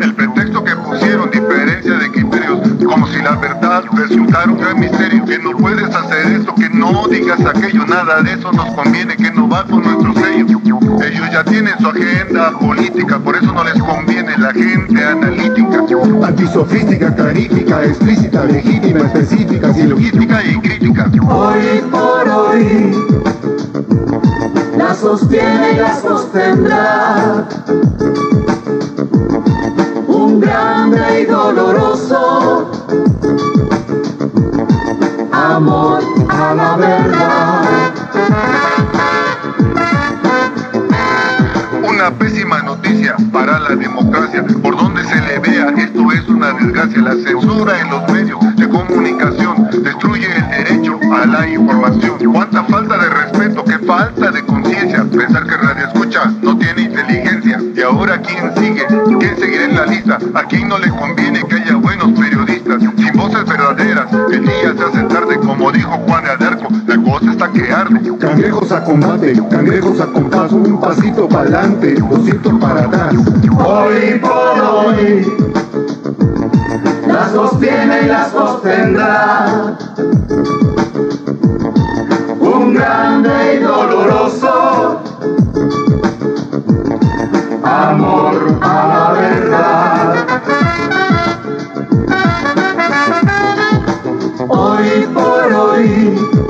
El 0.01 0.15
pretexto 0.15 0.65
que 0.65 0.75
pusieron, 0.77 1.31
diferencia 1.31 1.95
de 1.95 2.11
criterios, 2.11 2.61
como 2.87 3.07
si 3.09 3.21
la 3.21 3.37
verdad 3.37 3.85
resultara 3.93 4.51
un 4.51 4.59
gran 4.59 4.81
misterio. 4.81 5.25
Que 5.25 5.39
no 5.39 5.57
puedes 5.57 5.95
hacer 5.95 6.33
esto, 6.33 6.55
que 6.55 6.69
no 6.71 7.07
digas 7.09 7.41
aquello, 7.45 7.85
nada 7.87 8.23
de 8.23 8.33
eso 8.33 8.51
nos 8.53 8.73
conviene, 8.75 9.17
que 9.17 9.31
no 9.31 9.49
va 9.49 9.65
con 9.65 9.83
nuestro 9.83 10.15
sello. 10.15 10.61
Ellos 11.03 11.31
ya 11.33 11.45
tienen 11.45 11.75
su 11.79 11.89
agenda 11.89 12.59
política, 12.59 13.19
por 13.19 13.37
eso 13.37 13.53
no 13.53 13.65
les 13.65 13.83
conviene 13.83 14.37
la 14.39 14.53
gente 14.53 15.05
analítica. 15.05 15.85
Antisofística, 16.27 17.15
clarífica, 17.15 17.85
explícita, 17.85 18.45
legítima, 18.45 19.01
específica, 19.01 19.69
Logística 19.69 20.45
y 20.45 20.59
crítica. 20.61 21.11
Hoy 21.29 21.83
por 21.91 22.29
hoy 22.29 22.93
la 24.77 24.95
sostiene 24.95 25.73
y 25.73 25.77
la 25.77 26.01
sostendrá 26.01 27.47
Una 42.03 42.19
pésima 42.19 42.61
noticia 42.63 43.15
para 43.33 43.61
la 43.61 43.77
democracia. 43.77 44.45
Por 44.61 44.77
donde 44.77 45.05
se 45.05 45.21
le 45.21 45.39
vea, 45.39 45.69
esto 45.79 46.11
es 46.11 46.29
una 46.29 46.53
desgracia. 46.53 47.01
La 47.01 47.13
censura 47.13 47.79
en 47.79 47.91
los 47.91 48.11
medios 48.11 48.57
de 48.57 48.69
comunicación 48.69 49.69
destruye 49.71 50.27
el 50.27 50.51
derecho 50.51 50.99
a 51.13 51.27
la 51.27 51.47
información. 51.47 52.19
Cuánta 52.33 52.65
falta 52.65 52.99
de 52.99 53.09
respeto, 53.09 53.65
qué 53.65 53.79
falta 53.87 54.33
de 54.33 54.45
conciencia. 54.45 55.05
Pensar 55.05 55.47
que 55.47 55.57
Radio 55.57 55.87
Escucha 55.87 56.25
no 56.43 56.59
tiene 56.59 56.83
inteligencia. 56.83 57.61
Y 57.73 57.81
ahora, 57.83 58.21
¿quién 58.21 58.53
sigue? 58.57 58.85
¿Quién 59.21 59.39
seguirá 59.39 59.65
en 59.67 59.77
la 59.77 59.87
lista? 59.87 60.19
¿A 60.35 60.43
quién 60.49 60.67
no 60.67 60.81
le 60.81 60.89
conviene 60.89 61.45
que 61.45 61.55
haya 61.55 61.62
Está 67.31 67.51
que 67.53 67.73
arde. 67.73 68.19
Cangrejos 68.19 68.73
a 68.73 68.85
combate, 68.85 69.33
cangrejos 69.51 70.01
a 70.01 70.07
compás, 70.07 70.53
un 70.53 70.81
pasito 70.81 71.29
para 71.29 71.43
adelante, 71.43 71.95
doscientos 71.95 72.55
para 72.61 72.85
atrás. 72.85 73.15
Hoy 73.65 74.21
por 74.21 74.61
hoy 74.61 75.27
la 77.07 77.29
sostiene 77.31 78.03
y 78.03 78.07
la 78.07 78.31
sostendrá 78.31 79.77
un 82.41 82.75
grande 82.75 83.55
y 83.55 83.59
doloroso 83.63 85.01
amor 87.65 88.59
a 88.63 88.87
la 88.89 89.13
verdad. 89.21 90.27
Hoy 94.49 95.07
por 95.15 95.53
hoy 95.53 96.42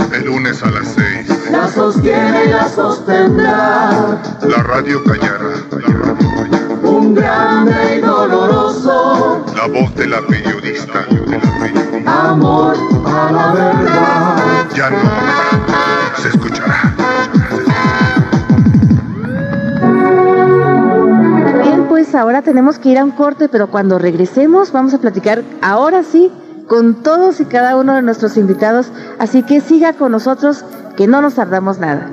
lunes 0.53 0.63
a 0.63 0.71
las 0.71 0.89
6. 0.89 1.51
la 1.51 1.69
sostiene 1.69 2.45
y 2.45 2.49
la 2.51 2.69
sostendrá 2.69 4.21
La 4.43 4.63
radio 4.63 5.03
callará. 5.05 5.39
La 5.71 5.99
radio 5.99 6.31
callará. 6.37 6.89
un 6.89 7.15
grande 7.15 7.97
y 7.97 8.01
doloroso 8.01 9.45
La 9.57 9.67
voz 9.67 9.95
de 9.95 10.07
la 10.07 10.21
periodista. 10.23 11.05
De 11.11 11.27
la 11.27 11.41
periodista. 11.61 12.31
amor 12.31 12.77
a 13.07 13.33
la 13.33 13.53
verdad. 13.53 14.67
Ya 14.75 14.91
no 14.91 14.99
se 16.21 16.29
escuchará. 16.29 16.95
Bien, 21.63 21.87
pues 21.89 22.15
ahora 22.15 22.43
tenemos 22.43 22.79
que 22.79 22.91
ir 22.91 22.99
a 22.99 23.05
un 23.05 23.13
corte, 23.13 23.49
pero 23.49 23.69
cuando 23.69 23.99
regresemos 23.99 24.73
vamos 24.73 24.93
a 24.95 24.99
platicar 24.99 25.43
ahora 25.63 26.03
sí 26.03 26.31
con 26.73 26.95
todos 27.03 27.39
y 27.39 27.45
cada 27.45 27.77
uno 27.77 27.95
de 27.97 28.01
nuestros 28.01 28.39
invitados, 28.39 28.91
así 29.19 29.43
que 29.43 29.61
siga 29.61 29.93
con 29.93 30.11
nosotros 30.11 30.65
que 30.97 31.07
no 31.07 31.21
nos 31.21 31.35
tardamos 31.35 31.79
nada. 31.79 32.09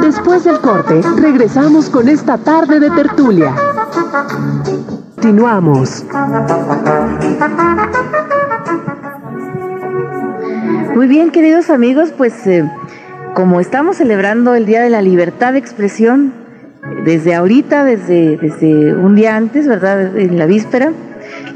Después 0.00 0.44
del 0.44 0.60
corte, 0.60 1.02
regresamos 1.16 1.90
con 1.90 2.08
esta 2.08 2.38
tarde 2.38 2.78
de 2.78 2.90
tertulia. 2.90 3.52
Continuamos. 5.16 6.04
Muy 10.94 11.08
bien, 11.08 11.32
queridos 11.32 11.70
amigos, 11.70 12.12
pues 12.16 12.46
eh, 12.46 12.70
como 13.40 13.58
estamos 13.58 13.96
celebrando 13.96 14.54
el 14.54 14.66
Día 14.66 14.82
de 14.82 14.90
la 14.90 15.00
Libertad 15.00 15.54
de 15.54 15.60
Expresión, 15.60 16.34
desde 17.06 17.34
ahorita, 17.34 17.84
desde, 17.84 18.36
desde 18.36 18.94
un 18.94 19.14
día 19.14 19.34
antes, 19.34 19.66
¿verdad? 19.66 20.14
En 20.18 20.38
la 20.38 20.44
víspera, 20.44 20.92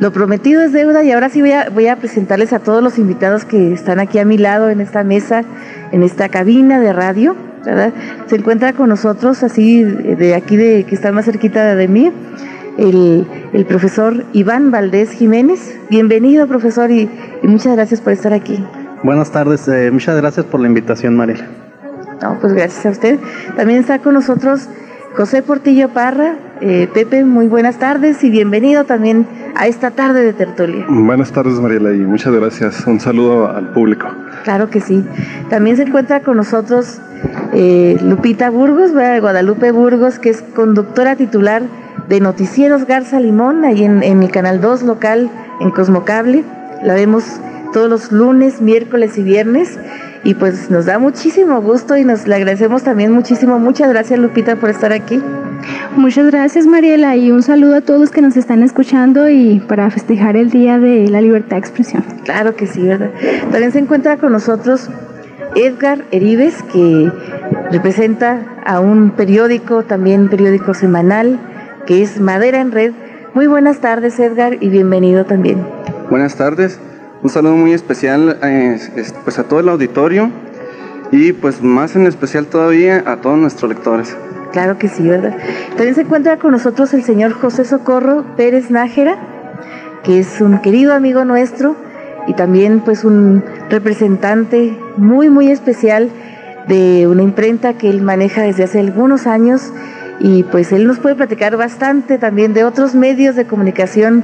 lo 0.00 0.11
prometido 0.11 0.62
es 0.62 0.73
deuda 0.73 1.05
y 1.05 1.12
ahora 1.12 1.29
sí 1.29 1.43
voy 1.43 1.53
a, 1.53 1.69
voy 1.69 1.88
a 1.88 1.97
presentarles 1.97 2.55
a 2.55 2.61
todos 2.61 2.83
los 2.83 2.97
invitados 2.97 3.45
que 3.45 3.75
están 3.75 4.00
aquí 4.00 4.19
a 4.19 4.25
mi 4.25 4.38
lado 4.38 4.71
en 4.71 4.81
esta 4.81 5.05
mesa, 5.05 5.45
en 5.93 6.03
esta 6.03 6.31
cabina 6.31 6.81
de 6.81 6.95
radio, 6.95 7.37
¿verdad? 7.67 7.93
Se 8.29 8.37
encuentra 8.37 8.73
con 8.73 8.88
nosotros, 8.88 9.43
así 9.43 9.83
de 9.83 10.35
aquí, 10.35 10.57
de 10.57 10.85
que 10.85 10.95
está 10.95 11.12
más 11.12 11.26
cerquita 11.26 11.75
de 11.75 11.87
mí, 11.87 12.11
el, 12.79 13.26
el 13.53 13.67
profesor 13.67 14.25
Iván 14.33 14.71
Valdés 14.71 15.11
Jiménez. 15.11 15.79
Bienvenido, 15.91 16.47
profesor, 16.47 16.91
y, 16.91 17.11
muchas 17.43 17.76
gracias 17.76 18.00
por 18.00 18.14
estar 18.14 18.33
aquí. 18.33 18.64
Buenas 19.03 19.31
tardes, 19.31 19.69
eh, 19.69 19.91
muchas 19.91 20.17
gracias 20.17 20.47
por 20.47 20.61
la 20.61 20.67
invitación, 20.67 21.14
Mariela. 21.14 21.63
No, 22.25 22.38
pues 22.40 22.54
gracias 22.54 22.87
a 22.87 22.88
usted. 22.88 23.19
También 23.54 23.81
está 23.81 23.99
con 23.99 24.14
nosotros 24.14 24.66
José 25.14 25.43
Portillo 25.43 25.90
Parra. 25.90 26.37
Eh, 26.62 26.88
Pepe, 26.95 27.23
muy 27.23 27.49
buenas 27.49 27.76
tardes 27.76 28.25
y 28.25 28.31
bienvenido 28.31 28.85
también 28.85 29.26
a 29.54 29.66
esta 29.66 29.90
tarde 29.90 30.25
de 30.25 30.33
tertulia. 30.33 30.87
Buenas 30.88 31.33
tardes, 31.33 31.61
Mariela, 31.61 31.93
y 31.93 31.99
muchas 31.99 32.33
gracias. 32.33 32.87
Un 32.87 32.99
saludo 32.99 33.50
al 33.50 33.75
público. 33.75 34.07
Claro 34.45 34.71
que 34.71 34.81
sí. 34.81 35.04
También 35.50 35.76
se 35.76 35.83
encuentra 35.83 36.21
con 36.21 36.38
nosotros 36.38 36.99
eh, 37.52 37.99
Lupita 38.02 38.49
Burgos. 38.49 38.93
Guadalupe 38.93 39.71
Burgos, 39.71 40.19
que 40.19 40.31
es 40.31 40.40
conductora 40.40 41.16
titular 41.16 41.61
de 42.09 42.21
Noticieros 42.21 42.87
Garza 42.87 43.21
Limón, 43.21 43.66
ahí 43.66 43.85
en, 43.85 44.02
en 44.02 44.23
el 44.23 44.31
Canal 44.31 44.62
2 44.62 44.85
local 44.85 45.31
en 45.61 45.71
Cosmocable. 45.73 46.43
La 46.83 46.95
vemos 46.95 47.38
todos 47.75 47.90
los 47.90 48.12
lunes, 48.12 48.62
miércoles 48.62 49.19
y 49.19 49.23
viernes. 49.23 49.78
Y 50.25 50.35
pues 50.35 50.71
nos 50.71 50.87
da 50.87 50.99
muchísimo 50.99 51.61
gusto 51.61 51.97
y 51.97 52.04
nos 52.04 52.26
le 52.26 52.35
agradecemos 52.35 52.83
también 52.83 53.12
muchísimo. 53.12 53.59
Muchas 53.59 53.90
gracias 53.90 54.19
Lupita 54.19 54.57
por 54.57 54.71
estar 54.71 54.93
aquí. 54.93 55.23
Muchas 55.97 56.26
gracias 56.31 56.66
Mariela 56.66 57.14
y 57.16 57.31
un 57.31 57.43
saludo 57.43 57.76
a 57.76 57.81
todos 57.83 58.00
los 58.00 58.11
que 58.11 58.23
nos 58.23 58.37
están 58.37 58.62
escuchando 58.62 59.28
y 59.28 59.61
para 59.61 59.90
festejar 59.90 60.37
el 60.37 60.50
Día 60.50 60.78
de 60.78 61.09
la 61.09 61.21
Libertad 61.21 61.57
de 61.57 61.59
Expresión. 61.59 62.04
Claro 62.25 62.57
que 62.57 62.66
sí, 62.66 62.83
¿verdad? 62.83 63.11
También 63.50 63.73
se 63.73 63.78
encuentra 63.78 64.16
con 64.16 64.33
nosotros 64.33 64.88
Edgar 65.54 66.04
Eribes, 66.11 66.62
que 66.64 67.12
representa 67.71 68.43
a 68.66 68.81
un 68.81 69.11
periódico, 69.11 69.85
también 69.85 70.28
periódico 70.28 70.75
semanal, 70.75 71.38
que 71.87 72.02
es 72.02 72.19
Madera 72.19 72.61
en 72.61 72.73
Red. 72.73 72.93
Muy 73.35 73.47
buenas 73.47 73.78
tardes 73.78 74.19
Edgar 74.19 74.57
y 74.61 74.69
bienvenido 74.69 75.25
también. 75.25 75.64
Buenas 76.11 76.37
tardes. 76.37 76.81
Un 77.25 77.31
saludo 77.31 77.57
muy 77.57 77.73
especial 77.73 78.38
eh, 78.43 78.78
pues 79.25 79.38
a 79.38 79.45
todo 79.45 79.59
el 79.59 79.71
auditorio 79.71 80.31
y 81.11 81.33
pues 81.33 81.62
más 81.62 81.97
en 81.97 82.07
especial 82.07 82.45
todavía 82.45 83.02
a 83.07 83.16
todos 83.16 83.38
nuestros 83.38 83.71
lectores. 83.71 84.14
Claro 84.52 84.76
que 84.76 84.88
sí, 84.88 85.09
¿verdad? 85.09 85.35
También 85.71 85.95
se 85.95 86.02
encuentra 86.02 86.37
con 86.37 86.52
nosotros 86.52 86.93
el 86.93 87.02
señor 87.02 87.33
José 87.33 87.64
Socorro 87.64 88.26
Pérez 88.37 88.71
Nájera, 88.71 89.16
que 90.02 90.19
es 90.19 90.43
un 90.43 90.59
querido 90.59 90.93
amigo 90.93 91.25
nuestro 91.25 91.76
y 92.26 92.35
también 92.35 92.81
pues 92.81 93.04
un 93.04 93.43
representante 93.71 94.78
muy 94.99 95.31
muy 95.31 95.50
especial 95.50 96.11
de 96.69 97.07
una 97.09 97.23
imprenta 97.23 97.73
que 97.73 97.88
él 97.88 98.02
maneja 98.02 98.43
desde 98.43 98.64
hace 98.64 98.81
algunos 98.81 99.26
años 99.26 99.73
y 100.21 100.43
pues 100.43 100.73
él 100.73 100.87
nos 100.87 100.99
puede 100.99 101.14
platicar 101.14 101.57
bastante 101.57 102.19
también 102.19 102.52
de 102.52 102.64
otros 102.64 102.95
medios 102.95 103.35
de 103.35 103.47
comunicación 103.47 104.23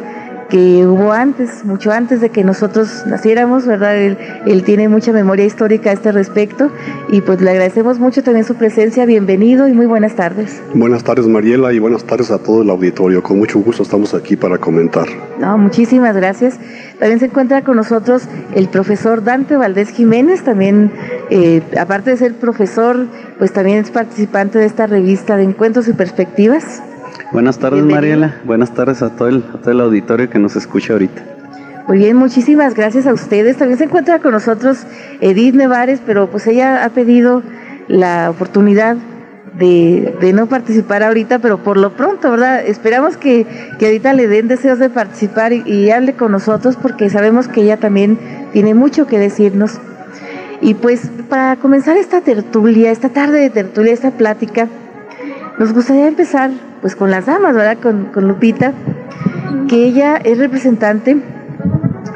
que 0.51 0.87
hubo 0.87 1.13
antes, 1.13 1.65
mucho 1.65 1.93
antes 1.93 2.21
de 2.21 2.29
que 2.29 2.45
nosotros 2.45 3.05
naciéramos, 3.07 3.67
¿verdad? 3.67 3.97
Él, 3.97 4.19
él, 4.47 4.63
tiene 4.65 4.89
mucha 4.89 5.13
memoria 5.13 5.47
histórica 5.47 5.91
a 5.91 5.93
este 5.95 6.13
respecto 6.13 6.71
y 7.09 7.23
pues 7.23 7.41
le 7.41 7.51
agradecemos 7.51 7.99
mucho 7.99 8.23
también 8.23 8.45
su 8.45 8.57
presencia, 8.57 9.07
bienvenido 9.07 9.69
y 9.69 9.73
muy 9.73 9.87
buenas 9.87 10.17
tardes. 10.17 10.61
Buenas 10.75 11.05
tardes 11.05 11.27
Mariela 11.27 11.73
y 11.73 11.79
buenas 11.79 12.05
tardes 12.05 12.31
a 12.31 12.39
todo 12.39 12.63
el 12.63 12.71
auditorio, 12.71 13.23
con 13.23 13.39
mucho 13.39 13.61
gusto 13.61 13.83
estamos 13.83 14.13
aquí 14.13 14.37
para 14.37 14.59
comentar. 14.59 15.07
No, 15.39 15.57
muchísimas 15.57 16.15
gracias. 16.15 16.59
También 16.99 17.21
se 17.21 17.27
encuentra 17.27 17.63
con 17.63 17.77
nosotros 17.77 18.25
el 18.55 18.69
profesor 18.69 19.25
Dante 19.25 19.57
Valdés 19.57 19.91
Jiménez, 19.91 20.43
también 20.43 20.93
eh, 21.31 21.63
aparte 21.79 22.11
de 22.11 22.17
ser 22.17 22.35
profesor, 22.35 23.07
pues 23.39 23.53
también 23.53 23.79
es 23.79 23.91
participante 23.91 24.59
de 24.59 24.67
esta 24.67 24.87
revista 24.87 25.37
de 25.37 25.45
encuentros 25.45 25.89
y 25.89 25.93
perspectivas. 25.93 26.83
Buenas 27.33 27.59
tardes, 27.59 27.87
Bienvenido. 27.87 28.19
Mariela. 28.19 28.41
Buenas 28.45 28.75
tardes 28.75 29.03
a 29.03 29.11
todo, 29.11 29.29
el, 29.29 29.45
a 29.55 29.59
todo 29.59 29.71
el 29.71 29.81
auditorio 29.81 30.29
que 30.29 30.39
nos 30.41 30.57
escucha 30.57 30.95
ahorita. 30.95 31.23
Muy 31.87 31.99
bien, 31.99 32.17
muchísimas 32.17 32.75
gracias 32.75 33.07
a 33.07 33.13
ustedes. 33.13 33.57
También 33.57 33.79
se 33.79 33.85
encuentra 33.85 34.19
con 34.19 34.33
nosotros 34.33 34.85
Edith 35.21 35.55
Nevares, 35.55 36.01
pero 36.05 36.29
pues 36.29 36.47
ella 36.49 36.85
ha 36.85 36.89
pedido 36.91 37.43
la 37.87 38.31
oportunidad 38.31 38.97
de, 39.59 40.17
de, 40.21 40.33
no 40.33 40.47
participar 40.47 41.03
ahorita, 41.03 41.39
pero 41.39 41.59
por 41.59 41.77
lo 41.77 41.93
pronto, 41.93 42.31
¿verdad? 42.31 42.65
Esperamos 42.67 43.17
que, 43.17 43.47
que 43.79 43.87
ahorita 43.87 44.13
le 44.13 44.27
den 44.27 44.49
deseos 44.49 44.79
de 44.79 44.91
participar 44.91 45.53
y, 45.53 45.63
y 45.67 45.91
hable 45.91 46.15
con 46.15 46.33
nosotros 46.33 46.77
porque 46.77 47.11
sabemos 47.11 47.49
que 47.49 47.63
ella 47.63 47.77
también 47.77 48.19
tiene 48.53 48.75
mucho 48.75 49.07
que 49.07 49.19
decirnos. 49.19 49.81
Y 50.61 50.75
pues 50.75 51.11
para 51.29 51.57
comenzar 51.57 51.97
esta 51.97 52.21
tertulia, 52.21 52.91
esta 52.91 53.09
tarde 53.09 53.41
de 53.41 53.51
tertulia, 53.51 53.93
esta 53.93 54.11
plática, 54.11 54.69
nos 55.61 55.75
gustaría 55.75 56.09
empezar 56.09 56.51
pues 56.81 56.97
con 56.97 57.11
las 57.11 57.27
damas, 57.27 57.55
¿verdad? 57.55 57.77
Con, 57.83 58.27
Lupita, 58.27 58.73
que 59.69 59.85
ella 59.85 60.17
es 60.17 60.39
representante 60.39 61.19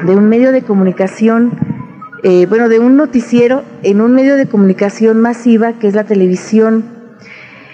de 0.03 0.15
un 0.15 0.27
medio 0.27 0.51
de 0.51 0.63
comunicación, 0.63 1.51
eh, 2.23 2.47
bueno, 2.47 2.69
de 2.69 2.79
un 2.79 2.97
noticiero 2.97 3.61
en 3.83 4.01
un 4.01 4.15
medio 4.15 4.35
de 4.35 4.47
comunicación 4.47 5.21
masiva 5.21 5.73
que 5.73 5.87
es 5.87 5.93
la 5.93 6.05
televisión. 6.05 6.85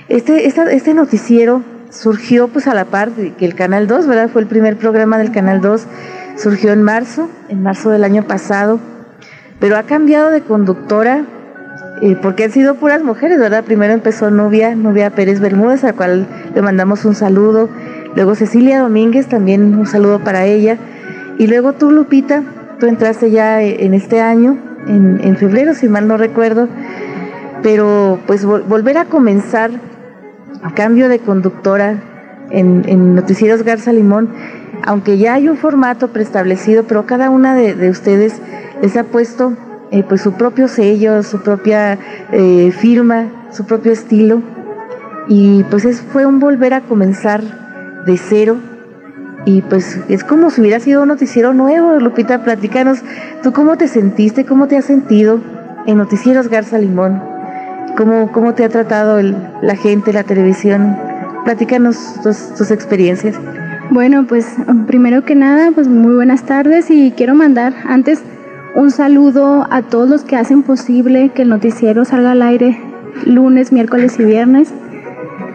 Este, 0.09 0.45
este 0.45 0.93
noticiero 0.93 1.63
surgió 1.89 2.49
pues 2.49 2.67
a 2.67 2.73
la 2.73 2.83
par 2.83 3.11
que 3.11 3.45
el 3.45 3.55
Canal 3.55 3.87
2, 3.87 4.07
¿verdad? 4.07 4.29
Fue 4.29 4.41
el 4.41 4.49
primer 4.49 4.75
programa 4.75 5.19
del 5.19 5.31
Canal 5.31 5.61
2, 5.61 5.87
surgió 6.35 6.73
en 6.73 6.83
marzo, 6.83 7.29
en 7.47 7.63
marzo 7.63 7.91
del 7.91 8.03
año 8.03 8.23
pasado, 8.23 8.81
pero 9.61 9.77
ha 9.77 9.83
cambiado 9.83 10.31
de 10.31 10.41
conductora 10.41 11.23
porque 12.21 12.45
han 12.45 12.51
sido 12.51 12.75
puras 12.75 13.03
mujeres, 13.03 13.39
¿verdad? 13.39 13.63
Primero 13.63 13.93
empezó 13.93 14.31
Nubia, 14.31 14.75
Nubia 14.75 15.11
Pérez 15.11 15.39
Bermúdez, 15.39 15.83
a 15.83 15.87
la 15.87 15.93
cual 15.93 16.27
le 16.53 16.61
mandamos 16.63 17.05
un 17.05 17.13
saludo. 17.13 17.69
Luego 18.15 18.33
Cecilia 18.33 18.79
Domínguez, 18.79 19.27
también 19.27 19.75
un 19.75 19.85
saludo 19.85 20.19
para 20.19 20.45
ella. 20.45 20.77
Y 21.37 21.45
luego 21.45 21.73
tú, 21.73 21.91
Lupita, 21.91 22.41
tú 22.79 22.87
entraste 22.87 23.29
ya 23.29 23.61
en 23.61 23.93
este 23.93 24.19
año, 24.19 24.57
en, 24.87 25.37
febrero, 25.37 25.75
si 25.75 25.87
mal 25.87 26.07
no 26.07 26.17
recuerdo. 26.17 26.67
Pero 27.61 28.17
pues 28.25 28.45
vol 28.45 28.63
volver 28.63 28.97
a 28.97 29.05
comenzar 29.05 29.69
a 30.63 30.73
cambio 30.73 31.07
de 31.07 31.19
conductora 31.19 32.01
en, 32.49 32.83
en, 32.87 33.13
Noticieros 33.13 33.61
Garza 33.61 33.93
Limón, 33.93 34.29
aunque 34.83 35.19
ya 35.19 35.35
hay 35.35 35.47
un 35.47 35.57
formato 35.57 36.07
preestablecido, 36.07 36.83
pero 36.85 37.05
cada 37.05 37.29
una 37.29 37.53
de, 37.53 37.75
de 37.75 37.91
ustedes 37.91 38.41
les 38.81 38.97
ha 38.97 39.03
puesto 39.03 39.53
eh, 39.91 40.03
pues 40.07 40.21
su 40.21 40.33
propio 40.33 40.69
sello, 40.69 41.21
su 41.21 41.41
propia 41.41 41.99
eh, 42.31 42.71
firma, 42.71 43.25
su 43.51 43.65
propio 43.65 43.91
estilo. 43.91 44.41
Y 45.27 45.63
pues 45.65 45.85
es, 45.85 46.01
fue 46.01 46.25
un 46.25 46.39
volver 46.39 46.73
a 46.73 46.81
comenzar 46.81 47.41
de 48.05 48.17
cero. 48.17 48.57
Y 49.45 49.61
pues 49.63 49.99
es 50.07 50.23
como 50.23 50.49
si 50.49 50.61
hubiera 50.61 50.79
sido 50.79 51.01
un 51.01 51.09
noticiero 51.09 51.53
nuevo. 51.53 51.99
Lupita, 51.99 52.43
platícanos, 52.43 52.99
¿tú 53.43 53.51
cómo 53.51 53.77
te 53.77 53.87
sentiste, 53.87 54.45
cómo 54.45 54.67
te 54.67 54.77
has 54.77 54.85
sentido 54.85 55.39
en 55.85 55.97
Noticieros 55.97 56.47
Garza 56.47 56.77
Limón? 56.77 57.21
¿Cómo, 57.97 58.31
cómo 58.31 58.53
te 58.53 58.63
ha 58.63 58.69
tratado 58.69 59.19
la 59.61 59.75
gente, 59.75 60.13
la 60.13 60.23
televisión? 60.23 60.97
Platícanos 61.43 61.97
tus, 62.23 62.55
tus 62.55 62.71
experiencias. 62.71 63.35
Bueno, 63.89 64.25
pues 64.25 64.47
primero 64.87 65.25
que 65.25 65.35
nada, 65.35 65.71
pues 65.71 65.89
muy 65.89 66.15
buenas 66.15 66.43
tardes 66.43 66.89
y 66.89 67.11
quiero 67.11 67.35
mandar 67.35 67.73
antes 67.85 68.21
un 68.75 68.91
saludo 68.91 69.67
a 69.69 69.81
todos 69.81 70.09
los 70.09 70.23
que 70.23 70.35
hacen 70.35 70.63
posible 70.63 71.29
que 71.29 71.41
el 71.41 71.49
noticiero 71.49 72.05
salga 72.05 72.31
al 72.31 72.41
aire 72.41 72.79
lunes, 73.25 73.71
miércoles 73.71 74.19
y 74.19 74.25
viernes. 74.25 74.73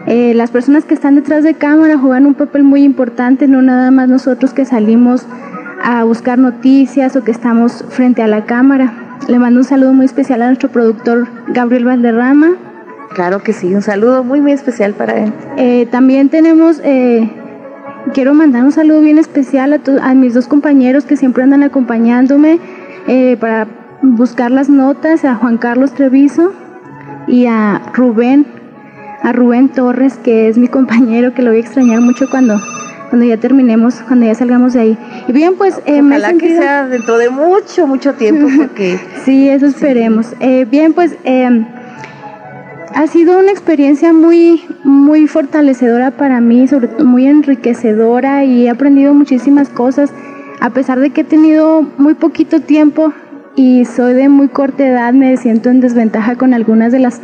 Eh, 0.05 0.33
las 0.33 0.51
personas 0.51 0.85
que 0.85 0.93
están 0.93 1.15
detrás 1.15 1.43
de 1.43 1.55
cámara 1.55 1.97
juegan 1.97 2.25
un 2.25 2.33
papel 2.33 2.63
muy 2.63 2.83
importante, 2.83 3.47
no 3.47 3.61
nada 3.61 3.91
más 3.91 4.07
nosotros 4.07 4.53
que 4.53 4.65
salimos 4.65 5.25
a 5.83 6.03
buscar 6.03 6.37
noticias 6.37 7.15
o 7.15 7.23
que 7.23 7.31
estamos 7.31 7.83
frente 7.89 8.21
a 8.21 8.27
la 8.27 8.45
cámara. 8.45 8.93
Le 9.27 9.39
mando 9.39 9.59
un 9.59 9.65
saludo 9.65 9.93
muy 9.93 10.05
especial 10.05 10.41
a 10.41 10.47
nuestro 10.47 10.69
productor 10.69 11.27
Gabriel 11.49 11.85
Valderrama. 11.85 12.51
Claro 13.13 13.41
que 13.41 13.51
sí, 13.51 13.73
un 13.73 13.81
saludo 13.81 14.23
muy 14.23 14.41
muy 14.41 14.51
especial 14.51 14.93
para 14.93 15.17
él. 15.17 15.33
Eh, 15.57 15.87
también 15.91 16.29
tenemos, 16.29 16.79
eh, 16.83 17.29
quiero 18.13 18.33
mandar 18.33 18.63
un 18.63 18.71
saludo 18.71 19.01
bien 19.01 19.17
especial 19.17 19.73
a, 19.73 19.79
a 20.07 20.13
mis 20.13 20.33
dos 20.33 20.47
compañeros 20.47 21.05
que 21.05 21.17
siempre 21.17 21.43
andan 21.43 21.63
acompañándome 21.63 22.59
eh, 23.07 23.37
para 23.39 23.67
buscar 24.01 24.51
las 24.51 24.69
notas 24.69 25.25
a 25.25 25.35
Juan 25.35 25.57
Carlos 25.57 25.93
Treviso 25.93 26.53
y 27.27 27.45
a 27.45 27.81
Rubén, 27.93 28.45
a 29.23 29.31
Rubén 29.33 29.69
Torres, 29.69 30.17
que 30.17 30.47
es 30.47 30.57
mi 30.57 30.67
compañero, 30.67 31.33
que 31.33 31.41
lo 31.41 31.51
voy 31.51 31.57
a 31.57 31.61
extrañar 31.61 32.01
mucho 32.01 32.29
cuando, 32.29 32.59
cuando 33.09 33.25
ya 33.25 33.37
terminemos, 33.37 33.95
cuando 34.07 34.25
ya 34.25 34.35
salgamos 34.35 34.73
de 34.73 34.79
ahí. 34.79 34.97
Y 35.27 35.31
bien, 35.31 35.55
pues 35.55 35.77
eh, 35.85 36.01
Ojalá 36.01 36.03
me 36.03 36.19
sentido... 36.19 36.55
que 36.55 36.61
sea 36.61 36.87
dentro 36.87 37.17
de 37.17 37.29
mucho, 37.29 37.87
mucho 37.87 38.13
tiempo, 38.13 38.47
porque... 38.57 38.99
sí, 39.25 39.49
eso 39.49 39.65
esperemos. 39.65 40.27
Sí. 40.27 40.35
Eh, 40.39 40.65
bien, 40.69 40.93
pues 40.93 41.15
eh, 41.23 41.65
ha 42.93 43.07
sido 43.07 43.39
una 43.39 43.51
experiencia 43.51 44.13
muy, 44.13 44.63
muy 44.83 45.27
fortalecedora 45.27 46.11
para 46.11 46.41
mí, 46.41 46.67
sobre 46.67 46.87
todo 46.87 47.05
muy 47.05 47.27
enriquecedora 47.27 48.43
y 48.43 48.65
he 48.65 48.69
aprendido 48.69 49.13
muchísimas 49.13 49.69
cosas 49.69 50.11
a 50.59 50.69
pesar 50.71 50.99
de 50.99 51.11
que 51.11 51.21
he 51.21 51.23
tenido 51.23 51.85
muy 51.97 52.13
poquito 52.13 52.61
tiempo 52.61 53.13
y 53.55 53.85
soy 53.85 54.13
de 54.13 54.29
muy 54.29 54.47
corta 54.47 54.85
edad, 54.87 55.13
me 55.13 55.35
siento 55.37 55.69
en 55.69 55.81
desventaja 55.81 56.35
con 56.35 56.53
algunas 56.53 56.91
de 56.91 56.99
las 56.99 57.21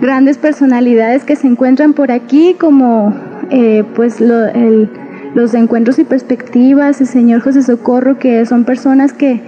grandes 0.00 0.38
personalidades 0.38 1.24
que 1.24 1.36
se 1.36 1.46
encuentran 1.46 1.92
por 1.92 2.10
aquí, 2.10 2.56
como 2.58 3.14
eh, 3.50 3.84
pues 3.94 4.20
los 4.20 5.54
encuentros 5.54 5.98
y 5.98 6.04
perspectivas, 6.04 7.00
el 7.00 7.06
señor 7.06 7.40
José 7.40 7.62
Socorro, 7.62 8.18
que 8.18 8.44
son 8.46 8.64
personas 8.64 9.12
que, 9.12 9.40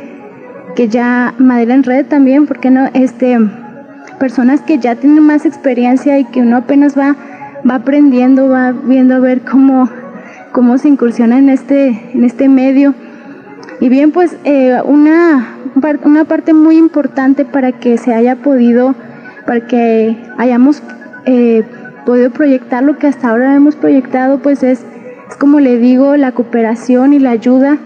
que 0.77 0.89
ya, 0.89 1.35
Madera 1.39 1.75
en 1.75 1.83
Red 1.83 2.07
también, 2.07 2.47
¿por 2.47 2.61
qué 2.61 2.71
no? 2.71 2.89
Este, 2.95 3.39
personas 4.19 4.61
que 4.61 4.79
ya 4.79 4.95
tienen 4.95 5.25
más 5.25 5.47
experiencia 5.47 6.19
y 6.19 6.25
que 6.25 6.41
uno 6.41 6.57
apenas 6.57 6.97
va 6.97 7.17
va 7.69 7.77
aprendiendo, 7.77 8.49
va 8.49 8.73
viendo 8.73 9.15
a 9.15 9.19
ver 9.19 9.43
cómo, 9.43 9.89
cómo 10.53 10.79
se 10.79 10.89
incursiona 10.89 11.39
en 11.39 11.49
este, 11.49 11.89
en 12.15 12.25
este 12.25 12.49
medio. 12.49 12.95
Y 13.79 13.89
bien, 13.89 14.13
pues 14.13 14.37
eh, 14.45 14.79
una, 14.85 15.57
una 16.05 16.25
parte 16.25 16.53
muy 16.53 16.77
importante 16.77 17.45
para 17.45 17.73
que 17.73 17.99
se 17.99 18.13
haya 18.13 18.37
podido, 18.37 18.95
para 19.47 19.67
que 19.67 20.17
hayamos 20.39 20.83
eh, 21.27 21.65
podido 22.05 22.31
proyectar 22.31 22.83
lo 22.83 22.99
que 22.99 23.07
hasta 23.07 23.31
ahora 23.31 23.55
hemos 23.55 23.77
proyectado, 23.77 24.39
pues 24.39 24.63
es, 24.63 24.85
es 25.29 25.37
como 25.37 25.61
le 25.61 25.79
digo, 25.79 26.17
la 26.17 26.33
cooperación 26.33 27.13
y 27.13 27.19
la 27.19 27.31
ayuda 27.31 27.79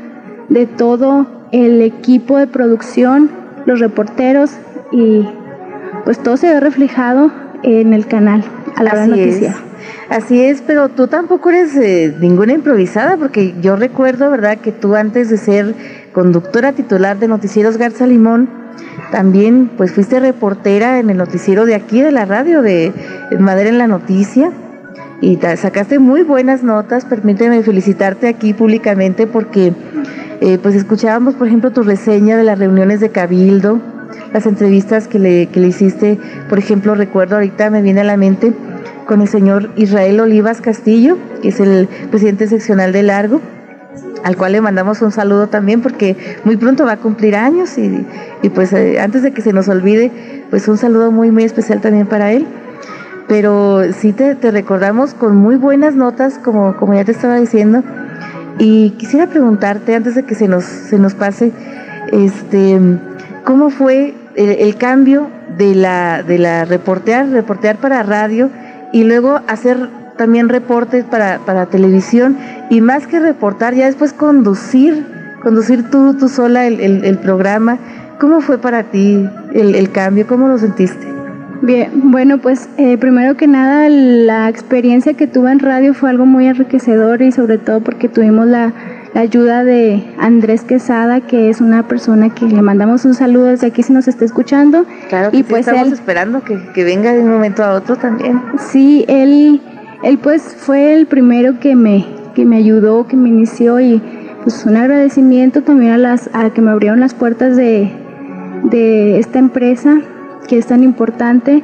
de 0.48 0.66
todo 0.66 1.26
el 1.52 1.82
equipo 1.82 2.38
de 2.38 2.46
producción, 2.46 3.30
los 3.66 3.80
reporteros 3.80 4.50
y 4.92 5.26
pues 6.04 6.22
todo 6.22 6.36
se 6.36 6.52
ve 6.52 6.60
reflejado 6.60 7.30
en 7.62 7.92
el 7.92 8.06
canal 8.06 8.44
a 8.76 8.82
la 8.82 9.06
noticia. 9.06 9.56
Así 10.08 10.42
es, 10.42 10.62
pero 10.62 10.88
tú 10.88 11.08
tampoco 11.08 11.50
eres 11.50 11.74
eh, 11.76 12.14
ninguna 12.20 12.52
improvisada, 12.52 13.16
porque 13.16 13.54
yo 13.60 13.76
recuerdo, 13.76 14.30
¿verdad?, 14.30 14.58
que 14.58 14.72
tú 14.72 14.94
antes 14.94 15.30
de 15.30 15.36
ser 15.36 15.74
conductora 16.12 16.72
titular 16.72 17.18
de 17.18 17.28
Noticieros 17.28 17.76
Garza 17.76 18.06
Limón, 18.06 18.48
también 19.10 19.70
pues 19.76 19.92
fuiste 19.92 20.20
reportera 20.20 20.98
en 20.98 21.10
el 21.10 21.16
noticiero 21.16 21.66
de 21.66 21.74
aquí, 21.74 22.00
de 22.00 22.12
la 22.12 22.24
radio, 22.24 22.62
de 22.62 22.92
Madera 23.38 23.70
en 23.70 23.78
la 23.78 23.86
Noticia, 23.86 24.52
y 25.20 25.38
sacaste 25.56 25.98
muy 25.98 26.22
buenas 26.22 26.62
notas, 26.62 27.04
permíteme 27.04 27.62
felicitarte 27.62 28.28
aquí 28.28 28.52
públicamente 28.52 29.26
porque 29.26 29.72
eh, 30.40 30.58
pues 30.58 30.74
escuchábamos, 30.74 31.34
por 31.34 31.46
ejemplo, 31.46 31.70
tu 31.70 31.82
reseña 31.82 32.36
de 32.36 32.44
las 32.44 32.58
reuniones 32.58 33.00
de 33.00 33.08
Cabildo, 33.08 33.80
las 34.32 34.46
entrevistas 34.46 35.08
que 35.08 35.18
le, 35.18 35.46
que 35.46 35.60
le 35.60 35.68
hiciste, 35.68 36.18
por 36.48 36.58
ejemplo, 36.58 36.94
recuerdo 36.94 37.36
ahorita 37.36 37.70
me 37.70 37.82
viene 37.82 38.00
a 38.00 38.04
la 38.04 38.16
mente 38.16 38.52
con 39.06 39.20
el 39.20 39.28
señor 39.28 39.70
Israel 39.76 40.20
Olivas 40.20 40.60
Castillo, 40.60 41.18
que 41.42 41.48
es 41.48 41.60
el 41.60 41.88
presidente 42.10 42.46
seccional 42.46 42.92
de 42.92 43.02
Largo, 43.02 43.40
al 44.24 44.36
cual 44.36 44.52
le 44.52 44.60
mandamos 44.60 45.02
un 45.02 45.12
saludo 45.12 45.48
también 45.48 45.82
porque 45.82 46.16
muy 46.44 46.56
pronto 46.56 46.84
va 46.84 46.92
a 46.92 46.96
cumplir 46.96 47.36
años 47.36 47.76
y, 47.76 48.06
y 48.42 48.48
pues 48.48 48.72
eh, 48.72 48.98
antes 49.00 49.22
de 49.22 49.32
que 49.32 49.42
se 49.42 49.52
nos 49.52 49.68
olvide, 49.68 50.10
pues 50.50 50.66
un 50.66 50.78
saludo 50.78 51.12
muy 51.12 51.30
muy 51.30 51.44
especial 51.44 51.80
también 51.80 52.06
para 52.06 52.32
él. 52.32 52.46
Pero 53.28 53.80
sí 53.92 54.12
te, 54.12 54.34
te 54.34 54.50
recordamos 54.50 55.14
con 55.14 55.36
muy 55.36 55.56
buenas 55.56 55.94
notas, 55.94 56.38
como, 56.38 56.76
como 56.76 56.92
ya 56.92 57.04
te 57.04 57.12
estaba 57.12 57.36
diciendo, 57.36 57.82
y 58.58 58.90
quisiera 58.90 59.26
preguntarte 59.26 59.94
antes 59.94 60.14
de 60.14 60.24
que 60.24 60.34
se 60.34 60.46
nos, 60.46 60.64
se 60.64 60.98
nos 60.98 61.14
pase, 61.14 61.52
este, 62.12 62.78
¿cómo 63.44 63.70
fue 63.70 64.14
el, 64.36 64.76
cambio 64.76 65.28
de 65.56 65.74
la, 65.74 66.22
de 66.22 66.38
la 66.38 66.64
reportear, 66.64 67.28
reportear 67.28 67.76
para 67.76 68.02
radio 68.02 68.50
y 68.92 69.04
luego 69.04 69.40
hacer 69.46 69.88
también 70.16 70.48
reportes 70.48 71.04
para, 71.04 71.38
para 71.40 71.66
televisión 71.66 72.36
y 72.70 72.80
más 72.80 73.06
que 73.06 73.20
reportar, 73.20 73.74
ya 73.74 73.86
después 73.86 74.12
conducir, 74.12 75.06
conducir 75.42 75.90
tú, 75.90 76.14
tú 76.14 76.28
sola 76.28 76.66
el, 76.66 76.80
el, 76.80 77.18
programa? 77.18 77.78
¿Cómo 78.20 78.40
fue 78.40 78.58
para 78.58 78.84
ti 78.84 79.28
el, 79.52 79.90
cambio? 79.90 80.26
¿Cómo 80.26 80.48
lo 80.48 80.58
sentiste? 80.58 81.06
Bien, 81.62 81.90
bueno, 82.10 82.38
pues 82.38 82.68
eh, 82.76 82.98
primero 82.98 83.36
que 83.36 83.46
nada 83.46 83.88
la 83.88 84.48
experiencia 84.48 85.14
que 85.14 85.26
tuve 85.26 85.50
en 85.50 85.58
radio 85.60 85.94
fue 85.94 86.10
algo 86.10 86.26
muy 86.26 86.46
enriquecedor 86.46 87.22
y 87.22 87.32
sobre 87.32 87.58
todo 87.58 87.80
porque 87.80 88.08
tuvimos 88.08 88.46
la, 88.46 88.72
ayuda 89.14 89.64
de 89.64 90.04
Andrés 90.18 90.62
Quesada, 90.62 91.20
que 91.20 91.50
es 91.50 91.60
una 91.60 91.86
persona 91.86 92.30
que 92.34 92.46
le 92.46 92.62
mandamos 92.62 93.04
un 93.04 93.14
saludo 93.14 93.46
desde 93.46 93.68
aquí 93.68 93.82
si 93.82 93.92
nos 93.92 94.08
está 94.08 94.24
escuchando. 94.24 94.84
Claro, 95.08 95.30
y 95.32 95.42
pues 95.42 95.66
estamos 95.66 95.92
esperando 95.92 96.42
que, 96.42 96.58
que, 96.74 96.84
venga 96.84 97.12
de 97.12 97.20
un 97.20 97.30
momento 97.30 97.62
a 97.64 97.74
otro 97.74 97.96
también. 97.96 98.40
Sí, 98.58 99.04
él, 99.08 99.60
él 100.02 100.18
pues 100.18 100.42
fue 100.42 100.94
el 100.94 101.06
primero 101.06 101.60
que 101.60 101.76
me, 101.76 102.04
que 102.34 102.44
me 102.44 102.56
ayudó, 102.56 103.06
que 103.06 103.16
me 103.16 103.28
inició 103.28 103.80
y 103.80 104.02
pues 104.42 104.64
un 104.66 104.76
agradecimiento 104.76 105.62
también 105.62 105.92
a 105.92 105.98
las 105.98 106.28
a 106.32 106.50
que 106.50 106.60
me 106.60 106.70
abrieron 106.70 107.00
las 107.00 107.14
puertas 107.14 107.56
de, 107.56 107.90
de 108.64 109.18
esta 109.18 109.38
empresa 109.38 110.00
que 110.48 110.58
es 110.58 110.66
tan 110.66 110.82
importante. 110.82 111.62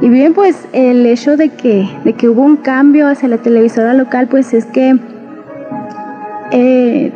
Y 0.00 0.08
bien, 0.08 0.34
pues 0.34 0.56
el 0.72 1.06
hecho 1.06 1.36
de 1.36 1.50
que, 1.50 1.88
de 2.04 2.12
que 2.12 2.28
hubo 2.28 2.42
un 2.42 2.56
cambio 2.56 3.08
hacia 3.08 3.28
la 3.28 3.38
televisora 3.38 3.94
local, 3.94 4.28
pues 4.28 4.52
es 4.52 4.66
que 4.66 4.98
eh, 6.52 7.12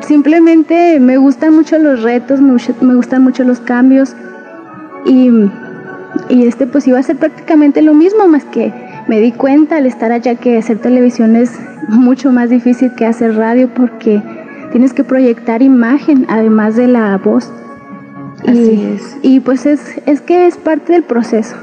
simplemente 0.00 1.00
me 1.00 1.16
gustan 1.16 1.54
mucho 1.54 1.78
los 1.78 2.02
retos, 2.02 2.40
me, 2.40 2.94
gustan 2.94 3.22
mucho 3.22 3.44
los 3.44 3.60
cambios 3.60 4.14
y, 5.04 5.30
y, 6.28 6.46
este 6.46 6.66
pues 6.66 6.86
iba 6.86 6.98
a 6.98 7.02
ser 7.02 7.16
prácticamente 7.16 7.82
lo 7.82 7.94
mismo, 7.94 8.26
más 8.28 8.44
que 8.44 8.72
me 9.08 9.20
di 9.20 9.32
cuenta 9.32 9.76
al 9.76 9.86
estar 9.86 10.12
allá 10.12 10.34
que 10.34 10.58
hacer 10.58 10.78
televisión 10.78 11.36
es 11.36 11.52
mucho 11.88 12.32
más 12.32 12.50
difícil 12.50 12.92
que 12.94 13.06
hacer 13.06 13.36
radio 13.36 13.68
porque 13.72 14.22
tienes 14.72 14.92
que 14.92 15.04
proyectar 15.04 15.62
imagen 15.62 16.26
además 16.28 16.76
de 16.76 16.88
la 16.88 17.16
voz. 17.18 17.52
Así 18.46 18.94
es. 18.94 19.16
Y 19.22 19.40
pues 19.40 19.66
es, 19.66 20.00
es 20.06 20.20
que 20.20 20.46
es 20.46 20.56
parte 20.56 20.92
del 20.92 21.02
proceso. 21.02 21.56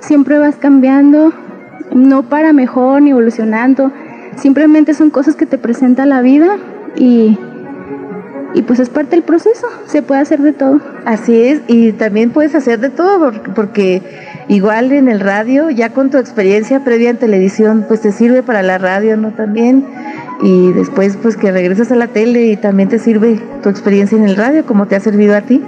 Siempre 0.00 0.38
vas 0.38 0.56
cambiando, 0.56 1.32
no 1.92 2.24
para 2.24 2.52
mejor 2.52 3.02
ni 3.02 3.10
evolucionando, 3.10 3.92
simplemente 4.38 4.94
son 4.94 5.10
cosas 5.10 5.36
que 5.36 5.46
te 5.46 5.58
presenta 5.58 6.06
la 6.06 6.20
vida 6.22 6.56
y, 6.96 7.38
y 8.54 8.62
pues 8.62 8.80
es 8.80 8.88
parte 8.88 9.16
del 9.16 9.22
proceso, 9.22 9.66
se 9.86 10.02
puede 10.02 10.20
hacer 10.20 10.40
de 10.40 10.52
todo. 10.52 10.80
Así 11.04 11.42
es, 11.42 11.60
y 11.66 11.92
también 11.92 12.30
puedes 12.30 12.54
hacer 12.54 12.80
de 12.80 12.90
todo 12.90 13.32
porque 13.54 14.02
igual 14.48 14.92
en 14.92 15.08
el 15.08 15.20
radio, 15.20 15.70
ya 15.70 15.90
con 15.90 16.10
tu 16.10 16.18
experiencia 16.18 16.84
previa 16.84 17.10
en 17.10 17.16
televisión, 17.16 17.84
pues 17.88 18.00
te 18.00 18.12
sirve 18.12 18.42
para 18.42 18.62
la 18.62 18.78
radio, 18.78 19.16
¿no? 19.16 19.32
También. 19.32 19.84
Y 20.42 20.72
después 20.72 21.16
pues 21.20 21.36
que 21.36 21.52
regresas 21.52 21.92
a 21.92 21.96
la 21.96 22.08
tele 22.08 22.46
y 22.46 22.56
también 22.56 22.88
te 22.88 22.98
sirve 22.98 23.40
tu 23.62 23.68
experiencia 23.68 24.18
en 24.18 24.24
el 24.24 24.36
radio, 24.36 24.66
como 24.66 24.86
te 24.86 24.96
ha 24.96 25.00
servido 25.00 25.36
a 25.36 25.42
ti. 25.42 25.62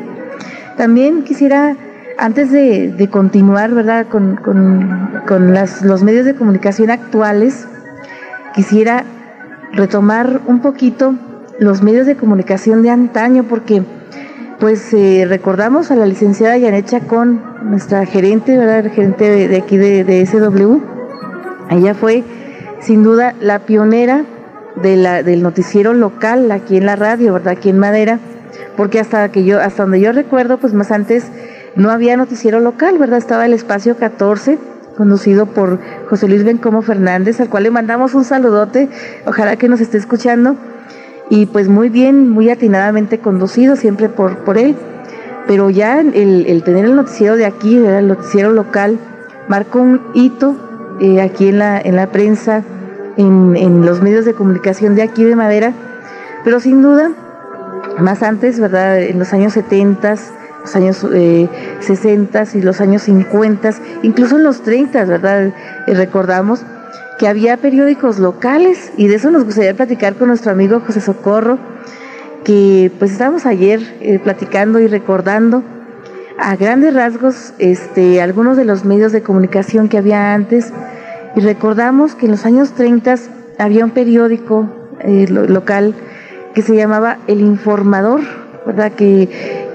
También 0.77 1.23
quisiera, 1.23 1.75
antes 2.19 2.51
de, 2.51 3.09
continuar, 3.11 3.73
¿verdad?, 3.73 4.07
con, 4.09 4.39
los 5.83 6.03
medios 6.03 6.27
de 6.27 6.35
comunicación 6.35 6.91
actuales, 6.91 7.67
quisiera 8.57 9.05
retomar 9.73 10.41
un 10.47 10.61
poquito 10.61 11.15
los 11.61 11.83
medios 11.83 12.07
de 12.07 12.17
comunicación 12.17 12.83
de 12.83 12.91
antaño, 12.91 13.45
porque 13.45 13.85
pues 14.59 14.93
eh, 14.93 15.27
recordamos 15.29 15.93
a 15.93 15.97
la 15.97 16.07
licenciada 16.07 16.57
Yanet 16.57 16.87
Chacón, 16.87 17.41
nuestra 17.63 18.05
gerente, 18.07 18.59
¿verdad? 18.59 18.91
gerente 18.91 19.49
de, 19.49 19.57
aquí 19.57 19.77
de, 19.77 20.27
SW. 20.27 20.81
Ella 21.71 21.95
fue 21.95 22.25
sin 22.81 23.05
duda 23.05 23.35
la 23.41 23.61
pionera 23.61 24.25
del 24.83 25.43
noticiero 25.43 25.93
local 25.93 26.51
aquí 26.51 26.77
en 26.77 26.87
la 26.87 26.97
radio, 26.97 27.33
¿verdad? 27.33 27.53
Aquí 27.53 27.71
en 27.71 27.79
Madera 27.79 28.19
porque 28.77 29.01
hasta 29.01 29.31
que 29.31 29.45
yo, 29.45 29.61
hasta 29.61 29.83
donde 29.83 30.01
yo 30.01 30.13
recuerdo, 30.13 30.59
pues 30.59 30.75
más 30.75 30.91
antes 30.91 31.27
no 31.75 31.91
había 31.91 32.17
noticiero 32.17 32.61
local, 32.61 32.99
¿verdad? 32.99 33.19
Estaba 33.19 33.47
el 33.47 33.53
espacio 33.53 33.97
14, 33.97 34.59
conducido 34.97 35.47
por 35.47 35.79
José 36.09 36.29
Luis 36.29 36.45
Bencomo 36.45 36.83
Fernández, 36.83 37.41
al 37.41 37.49
cual 37.49 37.65
le 37.65 37.71
mandamos 37.71 38.15
un 38.15 38.25
saludote, 38.25 38.89
ojalá 39.27 39.57
que 39.57 39.69
nos 39.69 39.81
esté 39.81 39.99
escuchando, 39.99 40.57
y 41.29 41.47
pues 41.47 41.69
muy 41.69 41.89
bien, 41.89 42.31
muy 42.31 42.51
atinadamente 42.51 43.19
conducido, 43.19 43.77
siempre 43.77 44.09
por, 44.09 44.39
por 44.39 44.59
él. 44.59 44.77
Pero 45.47 45.71
ya 45.71 46.01
el, 46.01 46.63
tener 46.65 46.85
el 46.85 46.97
noticiero 46.97 47.37
de 47.37 47.47
aquí, 47.47 47.77
el 47.77 48.09
noticiero 48.09 48.53
local, 48.53 48.99
marcó 49.49 49.81
un 49.81 50.01
hito 50.15 50.57
eh, 51.01 51.21
aquí 51.21 51.49
en 51.49 51.59
la, 51.59 51.81
en 51.81 51.95
la 51.95 52.09
prensa, 52.09 52.65
en, 53.17 53.55
en 53.57 53.87
los 53.87 54.03
medios 54.03 54.25
de 54.25 54.35
comunicación 54.35 54.95
de 54.97 55.03
aquí 55.03 55.25
de 55.25 55.37
Madera, 55.37 55.73
pero 56.45 56.59
sin 56.59 56.83
duda 56.83 57.13
más 57.99 58.23
antes, 58.23 58.61
¿verdad? 58.61 59.01
En 59.01 59.19
los 59.19 59.33
años 59.33 59.53
70, 59.53 60.17
los 60.67 60.75
años 60.75 61.07
eh, 61.15 61.49
60 61.79 62.45
y 62.55 62.63
los 62.63 62.81
años 62.81 63.03
50, 63.03 63.71
incluso 64.03 64.37
en 64.37 64.43
los 64.43 64.63
30, 64.63 65.05
¿verdad? 65.05 65.53
Eh, 65.87 65.95
recordamos 65.95 66.63
que 67.21 67.29
había 67.29 67.57
periódicos 67.57 68.19
locales 68.19 68.93
y 68.97 69.07
de 69.07 69.15
eso 69.15 69.31
nos 69.31 69.45
gustaría 69.45 69.75
platicar 69.75 70.17
con 70.17 70.29
nuestro 70.29 70.51
amigo 70.51 70.81
José 70.85 71.01
Socorro, 71.01 71.59
que 72.45 72.91
pues 72.99 73.13
estábamos 73.13 73.47
ayer 73.47 73.81
eh, 74.01 74.19
platicando 74.19 74.81
y 74.81 74.89
recordando 74.89 75.63
a 76.37 76.57
grandes 76.57 76.93
rasgos 76.93 77.55
este, 77.59 78.21
algunos 78.21 78.57
de 78.57 78.65
los 78.65 78.85
medios 78.85 79.13
de 79.13 79.23
comunicación 79.23 79.89
que 79.89 79.99
había 79.99 80.35
antes 80.35 80.73
y 81.37 81.41
recordamos 81.41 82.17
que 82.17 82.27
en 82.27 82.33
los 82.33 82.45
años 82.45 82.73
30 82.73 83.15
había 83.59 83.85
un 83.85 83.93
periódico 83.93 84.69
eh, 85.01 85.27
local 85.29 85.95
que 86.55 86.63
se 86.63 86.75
llamaba 86.75 87.19
El 87.29 87.41
Informador, 87.41 88.21
¿verdad? 88.67 88.93
Que, 88.93 89.29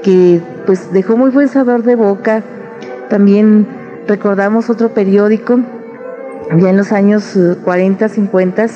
que 0.03 0.41
pues 0.65 0.91
dejó 0.91 1.17
muy 1.17 1.31
buen 1.31 1.47
sabor 1.47 1.83
de 1.83 1.95
boca. 1.95 2.43
También 3.09 3.67
recordamos 4.07 4.69
otro 4.69 4.93
periódico, 4.93 5.59
ya 6.57 6.69
en 6.69 6.77
los 6.77 6.91
años 6.91 7.37
40, 7.63 8.05
eh, 8.05 8.09
50, 8.09 8.67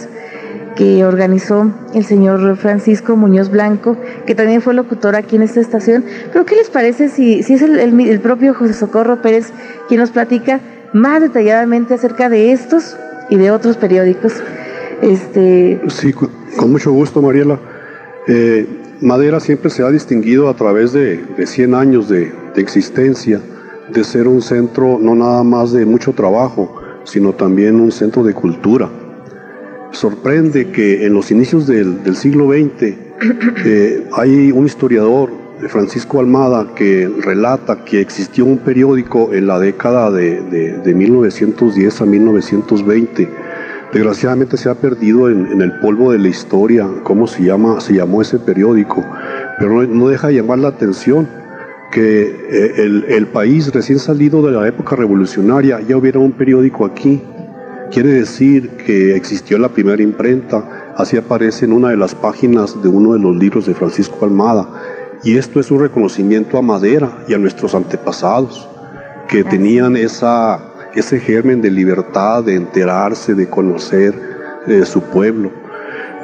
que 0.76 1.06
organizó 1.06 1.72
el 1.94 2.06
señor 2.06 2.58
Francisco 2.58 3.16
Muñoz 3.16 3.50
Blanco, 3.50 3.98
que 4.26 4.36
también 4.36 4.62
fue 4.62 4.74
locutor 4.74 5.16
aquí 5.16 5.38
en 5.38 5.44
esta 5.44 5.62
estación. 5.62 6.04
Pero 6.32 6.46
¿qué 6.46 6.56
les 6.56 6.70
parece 6.70 7.10
si, 7.10 7.40
es 7.40 7.62
el, 7.62 8.20
propio 8.20 8.54
José 8.54 8.74
Socorro 8.74 9.22
Pérez 9.22 9.52
quien 9.88 10.02
nos 10.02 10.12
platica 10.12 10.60
más 10.94 11.22
detalladamente 11.22 11.94
acerca 11.94 12.30
de 12.30 12.52
estos 12.52 12.98
y 13.30 13.38
de 13.38 13.52
otros 13.52 13.78
periódicos. 13.78 14.34
Este... 15.02 15.82
Sí, 15.90 16.14
con, 16.14 16.30
con 16.56 16.72
mucho 16.72 16.92
gusto, 16.92 17.22
Mariela. 17.22 17.60
Eh, 18.28 18.66
Madera 19.06 19.40
siempre 19.40 19.70
se 19.70 19.84
ha 19.84 19.92
distinguido 19.92 20.50
a 20.50 20.56
través 20.56 20.92
de, 20.92 21.18
de 21.38 21.46
100 21.46 21.76
años 21.76 22.10
de, 22.10 22.34
existencia, 22.56 23.40
de 23.94 24.04
ser 24.04 24.28
un 24.28 24.42
centro 24.42 24.98
no 25.00 25.14
nada 25.14 25.44
más 25.44 25.72
de 25.72 25.86
mucho 25.86 26.14
trabajo, 26.14 26.82
sino 27.04 27.32
también 27.32 27.80
un 27.80 27.92
centro 27.92 28.24
de 28.24 28.34
cultura. 28.34 28.90
Sorprende 29.92 30.72
que 30.72 31.06
en 31.06 31.14
los 31.14 31.30
inicios 31.30 31.68
del, 31.68 32.04
del 32.04 32.16
siglo 32.16 32.48
XX 32.48 32.96
eh, 33.64 34.08
hay 34.14 34.52
un 34.52 34.66
historiador, 34.66 35.30
Francisco 35.68 36.20
Almada, 36.20 36.74
que 36.74 37.08
relata 37.22 37.86
que 37.86 38.02
existió 38.02 38.44
un 38.44 38.58
periódico 38.58 39.36
en 39.36 39.46
la 39.46 39.60
década 39.60 40.10
de, 40.10 40.42
de 40.84 40.94
1910 40.96 42.02
a 42.02 42.06
1920 42.08 43.30
Desgraciadamente 43.94 44.58
se 44.58 44.70
ha 44.70 44.76
perdido 44.76 45.30
en, 45.30 45.48
en, 45.48 45.62
el 45.62 45.80
polvo 45.80 46.12
de 46.12 46.20
la 46.20 46.28
historia 46.28 46.88
cómo 47.04 47.28
se, 47.28 47.44
llama, 47.44 47.80
se 47.80 47.94
llamó 47.94 48.22
ese 48.22 48.40
periódico, 48.40 49.06
pero 49.58 49.82
no, 49.82 49.88
no 49.88 50.08
deja 50.10 50.28
de 50.28 50.36
llamar 50.36 50.60
la 50.60 50.70
atención 50.70 51.28
que 51.92 52.24
eh, 52.24 52.74
el, 52.78 53.06
el, 53.08 53.28
país 53.28 53.72
recién 53.72 54.00
salido 54.00 54.42
de 54.42 54.52
la 54.52 54.68
época 54.68 54.98
revolucionaria 54.98 55.80
ya 55.80 55.96
hubiera 55.96 56.20
un 56.20 56.34
periódico 56.34 56.86
aquí. 56.86 57.22
Quiere 57.92 58.10
decir 58.10 58.72
que 58.86 59.16
existió 59.16 59.58
la 59.58 59.70
primera 59.70 60.02
imprenta, 60.02 60.94
así 60.98 61.16
aparece 61.16 61.66
en 61.66 61.72
una 61.72 61.90
de 61.90 61.98
las 61.98 62.14
páginas 62.14 62.82
de 62.82 62.90
uno 62.90 63.14
de 63.14 63.20
los 63.20 63.36
libros 63.38 63.66
de 63.66 63.76
Francisco 63.76 64.26
Almada. 64.26 64.68
Y 65.24 65.38
esto 65.38 65.60
es 65.60 65.72
un 65.72 65.80
reconocimiento 65.80 66.58
a 66.58 66.62
Madera 66.62 67.24
y 67.28 67.34
a 67.34 67.38
nuestros 67.38 67.74
antepasados, 67.74 68.68
que 69.30 69.44
tenían 69.44 69.96
esa 69.96 70.75
ese 70.96 71.20
germen 71.20 71.62
de 71.62 71.70
libertad, 71.70 72.44
de 72.44 72.56
enterarse, 72.56 73.34
de 73.36 73.48
conocer 73.50 74.14
eh, 74.68 74.86
su 74.86 75.02
pueblo. 75.02 75.52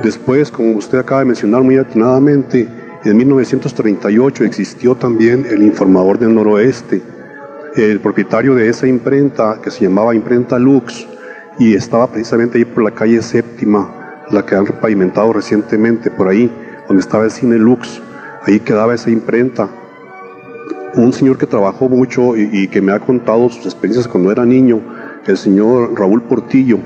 Después, 0.01 0.49
como 0.49 0.71
usted 0.71 0.97
acaba 0.97 1.19
de 1.19 1.27
mencionar 1.27 1.61
muy 1.61 1.77
atinadamente, 1.77 2.67
en 3.03 3.17
1938 3.17 4.43
existió 4.43 4.95
también 4.95 5.45
el 5.49 5.63
Informador 5.63 6.17
del 6.17 6.33
Noroeste, 6.33 7.01
el 7.75 7.99
propietario 7.99 8.55
de 8.55 8.69
esa 8.69 8.87
imprenta 8.87 9.59
que 9.61 9.71
se 9.71 9.83
llamaba 9.83 10.15
Imprenta 10.15 10.57
Lux 10.57 11.07
y 11.59 11.75
estaba 11.75 12.07
precisamente 12.11 12.57
ahí 12.57 12.65
por 12.65 12.83
la 12.83 12.91
calle 12.91 13.21
séptima, 13.21 14.25
la 14.29 14.45
que 14.45 14.55
han 14.55 14.65
pavimentado 14.65 15.33
recientemente 15.33 16.09
por 16.09 16.27
ahí, 16.27 16.51
donde 16.87 17.01
estaba 17.01 17.25
el 17.25 17.31
cine 17.31 17.57
Lux, 17.57 18.01
ahí 18.45 18.59
quedaba 18.59 18.95
esa 18.95 19.09
imprenta 19.09 19.69
un 20.95 21.13
señor 21.13 21.37
que 21.37 21.45
trabajó 21.45 21.87
mucho 21.87 22.35
y, 22.35 22.67
que 22.67 22.81
me 22.81 22.91
ha 22.91 22.99
contado 22.99 23.49
sus 23.49 23.65
experiencias 23.65 24.07
cuando 24.07 24.31
era 24.31 24.45
niño, 24.45 24.81
el 25.25 25.37
señor 25.37 25.97
Raúl 25.97 26.21
Portillo, 26.23 26.79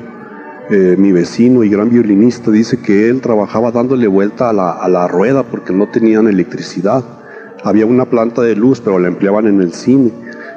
eh, 0.69 0.95
mi 0.97 1.11
vecino 1.11 1.63
y 1.63 1.69
gran 1.69 1.89
violinista, 1.89 2.51
dice 2.51 2.79
que 2.79 3.09
él 3.09 3.21
trabajaba 3.21 3.71
dándole 3.71 4.07
vuelta 4.07 4.49
a 4.49 4.53
la, 4.53 4.71
a 4.71 4.89
la, 4.89 5.07
rueda 5.07 5.43
porque 5.43 5.73
no 5.73 5.87
tenían 5.89 6.27
electricidad. 6.27 7.03
Había 7.63 7.85
una 7.85 8.05
planta 8.05 8.41
de 8.41 8.55
luz, 8.55 8.81
pero 8.81 8.99
la 8.99 9.07
empleaban 9.07 9.47
en 9.47 9.61
el 9.61 9.73
cine. 9.73 10.11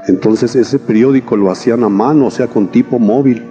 Entonces 0.09 0.55
ese 0.57 0.79
periódico 0.79 1.37
lo 1.37 1.51
hacían 1.51 1.85
a 1.85 1.89
mano, 1.89 2.27
o 2.27 2.31
sea, 2.31 2.49
con 2.49 2.69
tipo 2.69 2.99
móvil. 2.99 3.45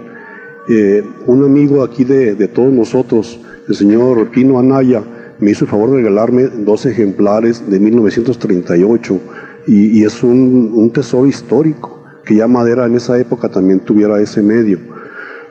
Eh, 0.68 1.02
un 1.26 1.44
amigo 1.44 1.82
aquí 1.82 2.04
de, 2.04 2.34
de 2.34 2.48
todos 2.48 2.72
nosotros, 2.72 3.40
el 3.68 3.74
señor 3.74 4.28
Pino 4.30 4.58
Anaya, 4.58 5.02
me 5.38 5.52
hizo 5.52 5.64
el 5.64 5.70
favor 5.70 5.90
de 5.90 5.98
regalarme 5.98 6.44
dos 6.44 6.84
ejemplares 6.86 7.68
de 7.70 7.78
1938 7.78 9.20
y, 9.68 10.00
y 10.00 10.04
es 10.04 10.22
un, 10.22 10.72
un, 10.74 10.90
tesoro 10.90 11.26
histórico, 11.26 12.02
que 12.24 12.36
ya 12.36 12.48
Madera 12.48 12.86
en 12.86 12.94
esa 12.96 13.18
época 13.18 13.50
también 13.50 13.80
tuviera 13.80 14.18
ese 14.18 14.42
medio. 14.42 14.78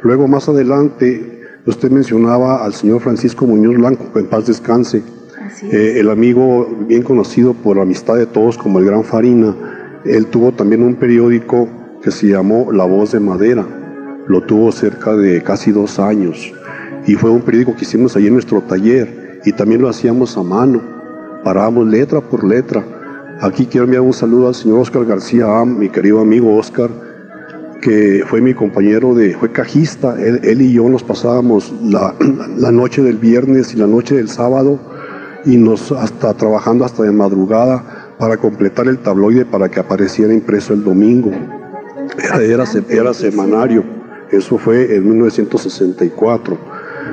Luego 0.02 0.28
más 0.28 0.50
adelante, 0.50 1.40
usted 1.68 1.92
mencionaba 1.92 2.66
al 2.66 2.74
señor 2.74 3.00
Francisco 3.00 3.46
Muñoz 3.46 3.76
Blanco, 3.76 4.12
que 4.12 4.20
en 4.20 4.26
paz 4.26 4.48
descanse, 4.48 5.04
eh, 5.72 5.98
el 5.98 6.10
amigo 6.10 6.68
bien 6.88 7.04
conocido 7.04 7.54
por 7.54 7.78
la 7.78 7.84
amistad 7.84 8.16
de 8.16 8.26
todos 8.26 8.58
como 8.58 8.80
el 8.80 8.86
Gran 8.86 9.04
Farina, 9.04 9.56
él 10.04 10.26
tuvo 10.26 10.52
también 10.52 10.82
un 10.82 10.96
periódico 10.96 11.70
que 12.02 12.10
se 12.10 12.28
llamó 12.28 12.72
La 12.72 12.86
Voz 12.86 13.12
de 13.12 13.20
Madera, 13.20 13.66
lo 14.28 14.42
tuvo 14.42 14.72
cerca 14.72 15.16
de 15.16 15.44
casi 15.44 15.72
dos 15.72 16.00
años, 16.00 16.54
y 17.06 17.14
fue 17.14 17.30
un 17.30 17.42
periódico 17.42 17.76
que 17.76 17.84
hicimos 17.84 18.16
ahí 18.16 18.26
en 18.26 18.34
nuestro 18.34 18.62
taller, 18.62 19.42
y 19.46 19.52
también 19.52 19.84
lo 19.84 19.90
hacíamos 19.90 20.36
a 20.38 20.44
mano, 20.44 20.82
parábamos 21.44 21.88
letra 21.88 22.20
por 22.20 22.44
letra, 22.44 22.84
Aquí 23.40 23.68
quiero 23.68 23.86
enviar 23.86 24.02
un 24.02 24.14
saludo 24.14 24.48
al 24.48 24.56
señor 24.56 24.80
Oscar 24.80 25.06
García, 25.06 25.64
mi 25.64 25.90
querido 25.90 26.22
amigo 26.22 26.56
Oscar, 26.56 26.90
que 27.82 28.24
fue 28.26 28.42
mi 28.42 28.56
compañero 28.56 29.14
de, 29.14 29.36
fue 29.36 29.52
cajista, 29.52 30.16
él, 30.20 30.60
y 30.60 30.74
yo 30.74 30.90
nos 30.90 31.04
pasábamos 31.04 31.72
la, 31.84 32.16
noche 32.72 33.04
del 33.04 33.18
viernes 33.18 33.76
y 33.76 33.78
la 33.78 33.86
noche 33.86 34.16
del 34.16 34.28
sábado 34.28 34.80
y 35.46 35.56
nos 35.58 35.92
hasta 35.92 36.34
trabajando 36.34 36.84
hasta 36.84 37.04
de 37.04 37.12
madrugada 37.12 38.16
para 38.18 38.38
completar 38.38 38.88
el 38.88 38.98
tabloide 38.98 39.46
para 39.46 39.70
que 39.70 39.80
apareciera 39.80 40.34
impreso 40.34 40.74
el 40.74 40.84
domingo. 40.84 41.32
Era, 42.24 42.66
era 42.90 43.14
semanario, 43.14 43.84
eso 44.32 44.58
fue 44.58 44.96
en 44.96 45.08
1964. 45.10 46.58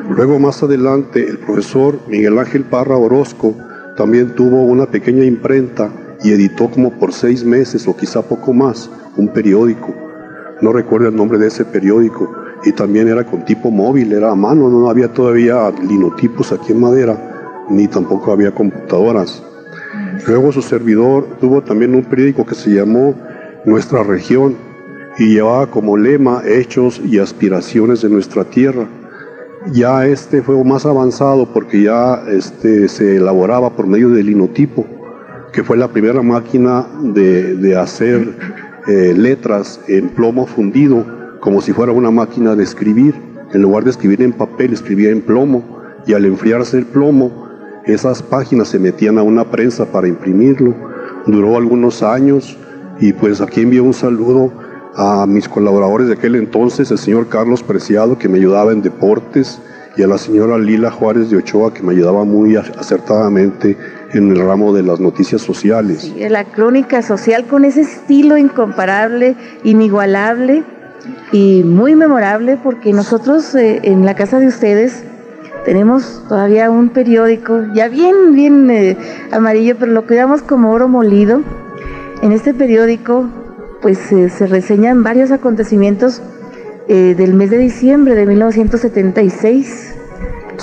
Luego 0.09 0.39
más 0.39 0.63
adelante 0.63 1.29
el 1.29 1.39
profesor 1.39 1.99
Miguel 2.09 2.39
Ángel 2.39 2.65
Parra 2.65 2.97
Orozco 2.97 3.55
también 3.99 4.35
tuvo 4.35 4.63
una 4.65 4.87
pequeña 4.87 5.25
imprenta 5.25 5.91
y 6.25 6.33
editó 6.33 6.71
como 6.71 6.91
por 6.91 7.13
seis 7.13 7.45
meses 7.45 7.87
o 7.87 7.95
quizá 7.95 8.23
poco 8.23 8.53
más 8.55 8.91
un 9.17 9.29
periódico. 9.29 9.95
No 10.63 10.73
recuerdo 10.73 11.09
el 11.09 11.17
nombre 11.17 11.39
de 11.39 11.49
ese 11.49 11.67
periódico 11.67 12.33
y 12.65 12.73
también 12.73 13.09
era 13.09 13.25
con 13.25 13.45
tipo 13.45 13.71
móvil, 13.71 14.13
era 14.13 14.33
a 14.33 14.35
mano, 14.35 14.71
no 14.71 14.89
había 14.89 15.13
todavía 15.13 15.71
linotipos 15.87 16.51
aquí 16.51 16.73
en 16.73 16.81
madera, 16.81 17.67
ni 17.69 17.87
tampoco 17.87 18.33
había 18.33 18.53
computadoras. 18.53 19.43
Luego 20.27 20.51
su 20.51 20.63
servidor 20.63 21.27
tuvo 21.41 21.63
también 21.63 21.95
un 21.95 22.05
periódico 22.05 22.47
que 22.47 22.55
se 22.55 22.71
llamó 22.71 23.15
Nuestra 23.67 24.03
Región 24.03 24.57
y 25.19 25.35
llevaba 25.35 25.67
como 25.67 25.99
lema 25.99 26.43
hechos 26.47 27.03
y 27.05 27.19
aspiraciones 27.19 28.01
de 28.01 28.09
nuestra 28.09 28.45
tierra. 28.45 28.89
Ya 29.73 30.07
este 30.07 30.43
fue 30.43 30.63
más 30.65 30.87
avanzado 30.87 31.53
porque 31.53 31.83
ya 31.83 32.23
este, 32.31 32.89
se 32.89 33.17
elaboraba 33.17 33.71
por 33.77 33.87
medio 33.87 34.09
del 34.09 34.27
linotipo 34.27 34.87
que 35.55 35.63
fue 35.63 35.77
la 35.77 35.89
primera 35.89 36.21
máquina 36.21 36.85
de, 37.01 37.55
de 37.55 37.77
hacer 37.77 38.37
eh, 38.89 39.15
letras 39.17 39.81
en 39.87 40.09
plomo 40.09 40.47
fundido, 40.47 41.07
como 41.41 41.61
si 41.61 41.73
fuera 41.73 41.93
una 41.93 42.11
máquina 42.11 42.57
de 42.57 42.65
escribir. 42.65 43.15
En 43.53 43.63
lugar 43.63 43.85
de 43.85 43.91
escribir 43.91 44.21
en 44.23 44.33
papel, 44.33 44.73
escribía 44.73 45.11
en 45.11 45.21
plomo, 45.21 45.63
y 46.07 46.13
al 46.13 46.25
enfriarse 46.25 46.79
el 46.79 46.87
plomo, 46.87 47.49
esas 47.87 48.21
páginas 48.23 48.69
se 48.69 48.81
metían 48.81 49.17
a 49.17 49.23
una 49.23 49.45
prensa 49.45 49.87
para 49.87 50.09
imprimirlo. 50.09 50.75
Duró 51.25 51.57
algunos 51.57 52.03
años, 52.03 52.59
y 53.01 53.13
pues 53.13 53.41
aquí 53.41 53.61
envío 53.61 53.85
un 53.85 53.95
saludo 53.95 54.53
a 54.97 55.25
mis 55.27 55.49
colaboradores 55.49 56.09
de 56.09 56.15
aquel 56.15 56.35
entonces, 56.35 56.91
el 56.91 56.99
señor 56.99 57.29
Carlos 57.29 57.63
Preciado, 57.63 58.19
que 58.19 58.29
me 58.29 58.39
ayudaba 58.39 58.73
en 58.73 58.83
deportes, 58.83 59.61
y 59.97 60.03
a 60.03 60.09
la 60.09 60.19
señora 60.19 60.59
Lila 60.59 60.91
Juárez 60.91 61.31
de 61.31 61.37
Ochoa, 61.37 61.73
que 61.73 61.85
me 61.85 61.93
ayudaba 61.93 62.25
muy 62.25 62.57
acertadamente 62.57 63.77
en 64.13 64.31
el 64.31 64.39
ramo 64.39 64.73
de 64.73 64.83
las 64.83 65.01
noticias 65.01 65.43
sociales. 65.43 66.13
Sí, 66.15 66.29
la 66.29 66.45
crónica 66.45 67.03
social 67.03 67.47
con 67.47 67.65
ese 67.65 67.83
estilo 67.83 68.37
incomparable, 68.37 69.35
inigualable 69.65 70.63
y 71.33 71.63
muy 71.65 71.95
memorable, 71.95 72.59
porque 72.63 72.93
nosotros 72.93 73.55
eh, 73.55 73.81
en 73.83 74.05
la 74.05 74.15
casa 74.15 74.39
de 74.39 74.47
ustedes 74.47 75.05
tenemos 75.65 76.23
todavía 76.29 76.71
un 76.71 76.91
periódico, 76.91 77.63
ya 77.75 77.89
bien, 77.89 78.35
bien 78.35 78.71
eh, 78.71 78.97
amarillo, 79.33 79.77
pero 79.79 79.93
lo 79.93 80.07
cuidamos 80.07 80.43
como 80.43 80.73
oro 80.73 80.89
molido. 80.89 81.41
En 82.23 82.33
este 82.33 82.55
periódico, 82.55 83.29
pues 83.83 84.13
eh, 84.13 84.29
se 84.29 84.47
reseñan 84.47 85.03
varios 85.03 85.31
acontecimientos 85.31 86.23
del 86.87 87.33
mes 87.33 87.49
de 87.49 87.57
diciembre 87.57 88.15
de 88.15 88.27
1976. 88.27 89.95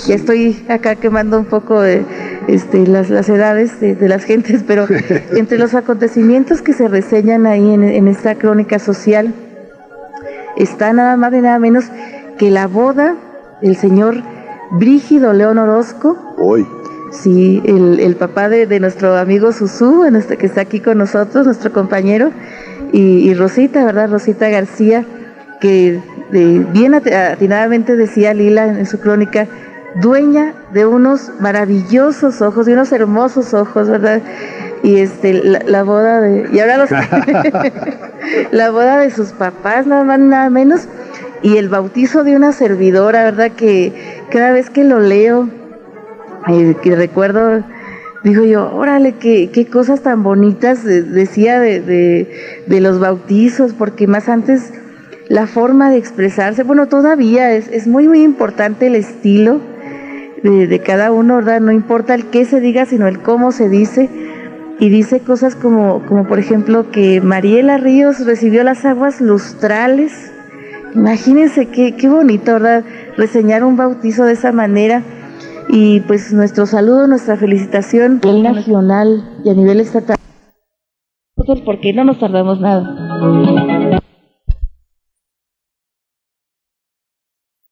Ya 0.06 0.13
estoy 0.13 0.63
acá 0.69 0.95
quemando 0.95 1.39
un 1.39 1.45
poco 1.45 1.82
de, 1.82 2.04
este, 2.47 2.86
las, 2.88 3.10
las, 3.10 3.30
edades 3.30 3.80
de, 3.80 3.95
de, 3.95 4.08
las 4.08 4.23
gentes, 4.23 4.63
pero 4.65 4.86
entre 5.36 5.58
los 5.58 5.73
acontecimientos 5.73 6.62
que 6.62 6.73
se 6.73 6.88
reseñan 6.88 7.45
ahí 7.45 7.73
en, 7.73 7.84
en, 7.84 8.08
esta 8.08 8.36
crónica 8.36 8.80
social 8.80 9.34
está 10.58 10.93
nada 10.93 11.17
más 11.17 11.34
y 11.34 11.41
nada 11.41 11.60
menos 11.60 11.86
que 12.38 12.51
la 12.51 12.67
boda 12.67 13.15
del 13.62 13.75
señor 13.75 14.23
Brígido 14.71 15.34
León 15.34 15.58
Orozco. 15.58 16.17
Hoy. 16.38 16.65
Sí, 17.12 17.62
el, 17.65 17.99
el 17.99 18.15
papá 18.15 18.47
de, 18.47 18.65
de, 18.67 18.80
nuestro 18.80 19.17
amigo 19.17 19.51
Susú, 19.51 20.06
este, 20.06 20.38
que 20.38 20.45
está 20.45 20.62
aquí 20.62 20.80
con 20.80 20.97
nosotros, 20.97 21.45
nuestro 21.45 21.73
compañero, 21.73 22.32
y, 22.93 23.30
y 23.30 23.34
Rosita, 23.34 23.84
¿verdad? 23.84 24.10
Rosita 24.10 24.49
García, 24.49 25.06
que 25.60 25.99
de, 26.32 26.65
bien 26.71 26.93
atinadamente 26.93 27.97
decía 27.97 28.34
Lila 28.34 28.65
en 28.65 28.86
su 28.86 28.99
crónica, 28.99 29.47
dueña 29.95 30.54
de 30.73 30.86
unos 30.86 31.32
maravillosos 31.39 32.41
ojos, 32.41 32.65
de 32.65 32.73
unos 32.73 32.91
hermosos 32.91 33.54
ojos, 33.54 33.89
¿verdad? 33.89 34.21
Y 34.84 34.97
este, 34.97 35.34
la, 35.34 35.60
la 35.65 35.84
boda 35.84 36.21
de, 36.21 36.49
y 36.51 36.60
ahora 36.60 36.77
los, 36.77 36.89
la 38.51 38.71
boda 38.71 38.97
de 38.99 39.12
sus 39.12 39.30
papás, 39.30 39.86
nada 39.86 40.04
más, 40.04 40.19
nada 40.19 40.49
menos, 40.49 40.88
y 41.43 41.58
el 41.58 41.69
bautizo 41.69 42.23
de 42.23 42.36
una 42.36 42.51
servidora, 42.51 43.23
¿verdad? 43.23 43.51
Que 43.51 43.93
cada 44.32 44.51
vez 44.51 44.69
que 44.69 44.84
lo 44.84 44.99
leo, 44.99 45.49
eh, 46.47 46.75
que 46.82 46.95
recuerdo, 46.95 47.63
digo 48.23 48.43
yo, 48.43 48.73
órale, 48.73 49.13
qué, 49.13 49.49
qué 49.51 49.67
cosas 49.67 50.01
tan 50.01 50.23
bonitas 50.23 50.84
decía 50.84 51.60
de, 51.60 51.82
de, 52.65 52.82
los 52.82 52.99
bautizos, 52.99 53.73
porque 53.73 54.08
más 54.08 54.30
antes 54.30 54.71
la 55.27 55.47
forma 55.47 55.89
de 55.89 55.97
expresarse, 55.97 56.63
bueno, 56.63 56.88
todavía 56.88 57.51
es, 57.54 57.67
es 57.69 57.88
muy, 57.88 58.08
muy 58.08 58.21
importante 58.23 58.88
el 58.88 58.95
estilo 58.95 59.70
de, 60.43 60.67
de, 60.67 60.80
cada 60.80 61.12
uno, 61.12 61.38
¿verdad? 61.38 61.62
No 61.62 61.71
importa 61.71 62.15
el 62.15 62.25
qué 62.25 62.45
se 62.45 62.60
diga, 62.60 62.86
sino 62.86 63.08
el 63.08 63.21
cómo 63.21 63.51
se 63.51 63.69
dice. 63.69 64.10
Y 64.80 64.89
dice 64.89 65.19
cosas 65.19 65.56
como, 65.56 66.06
como 66.08 66.27
por 66.27 66.39
ejemplo, 66.39 66.89
que 66.91 67.21
Mariela 67.21 67.77
Ríos 67.77 68.25
recibió 68.25 68.63
las 68.63 68.84
aguas 68.86 69.21
lustrales 69.21 70.32
Imagínense 70.95 71.69
qué, 71.69 71.95
qué 71.95 72.10
bonito, 72.10 72.54
¿verdad? 72.54 72.84
Reseñar 73.17 73.63
un 73.63 73.77
bautizo 73.77 74.25
de 74.25 74.34
esa 74.34 74.51
manera. 74.51 75.04
Y 75.69 76.01
pues 76.01 76.34
nuestro 76.34 76.65
saludo, 76.65 77.08
nuestra 77.08 77.38
felicitación 77.38 78.19
a 78.23 78.27
nivel 78.27 78.43
nacional 78.43 79.23
y 79.45 79.49
a 79.49 79.54
nivel 79.54 79.80
estatal. 79.80 80.17
Porque 81.65 81.93
no 81.93 82.04
nos 82.04 82.19
tardamos 82.19 82.60
nada. 82.60 83.90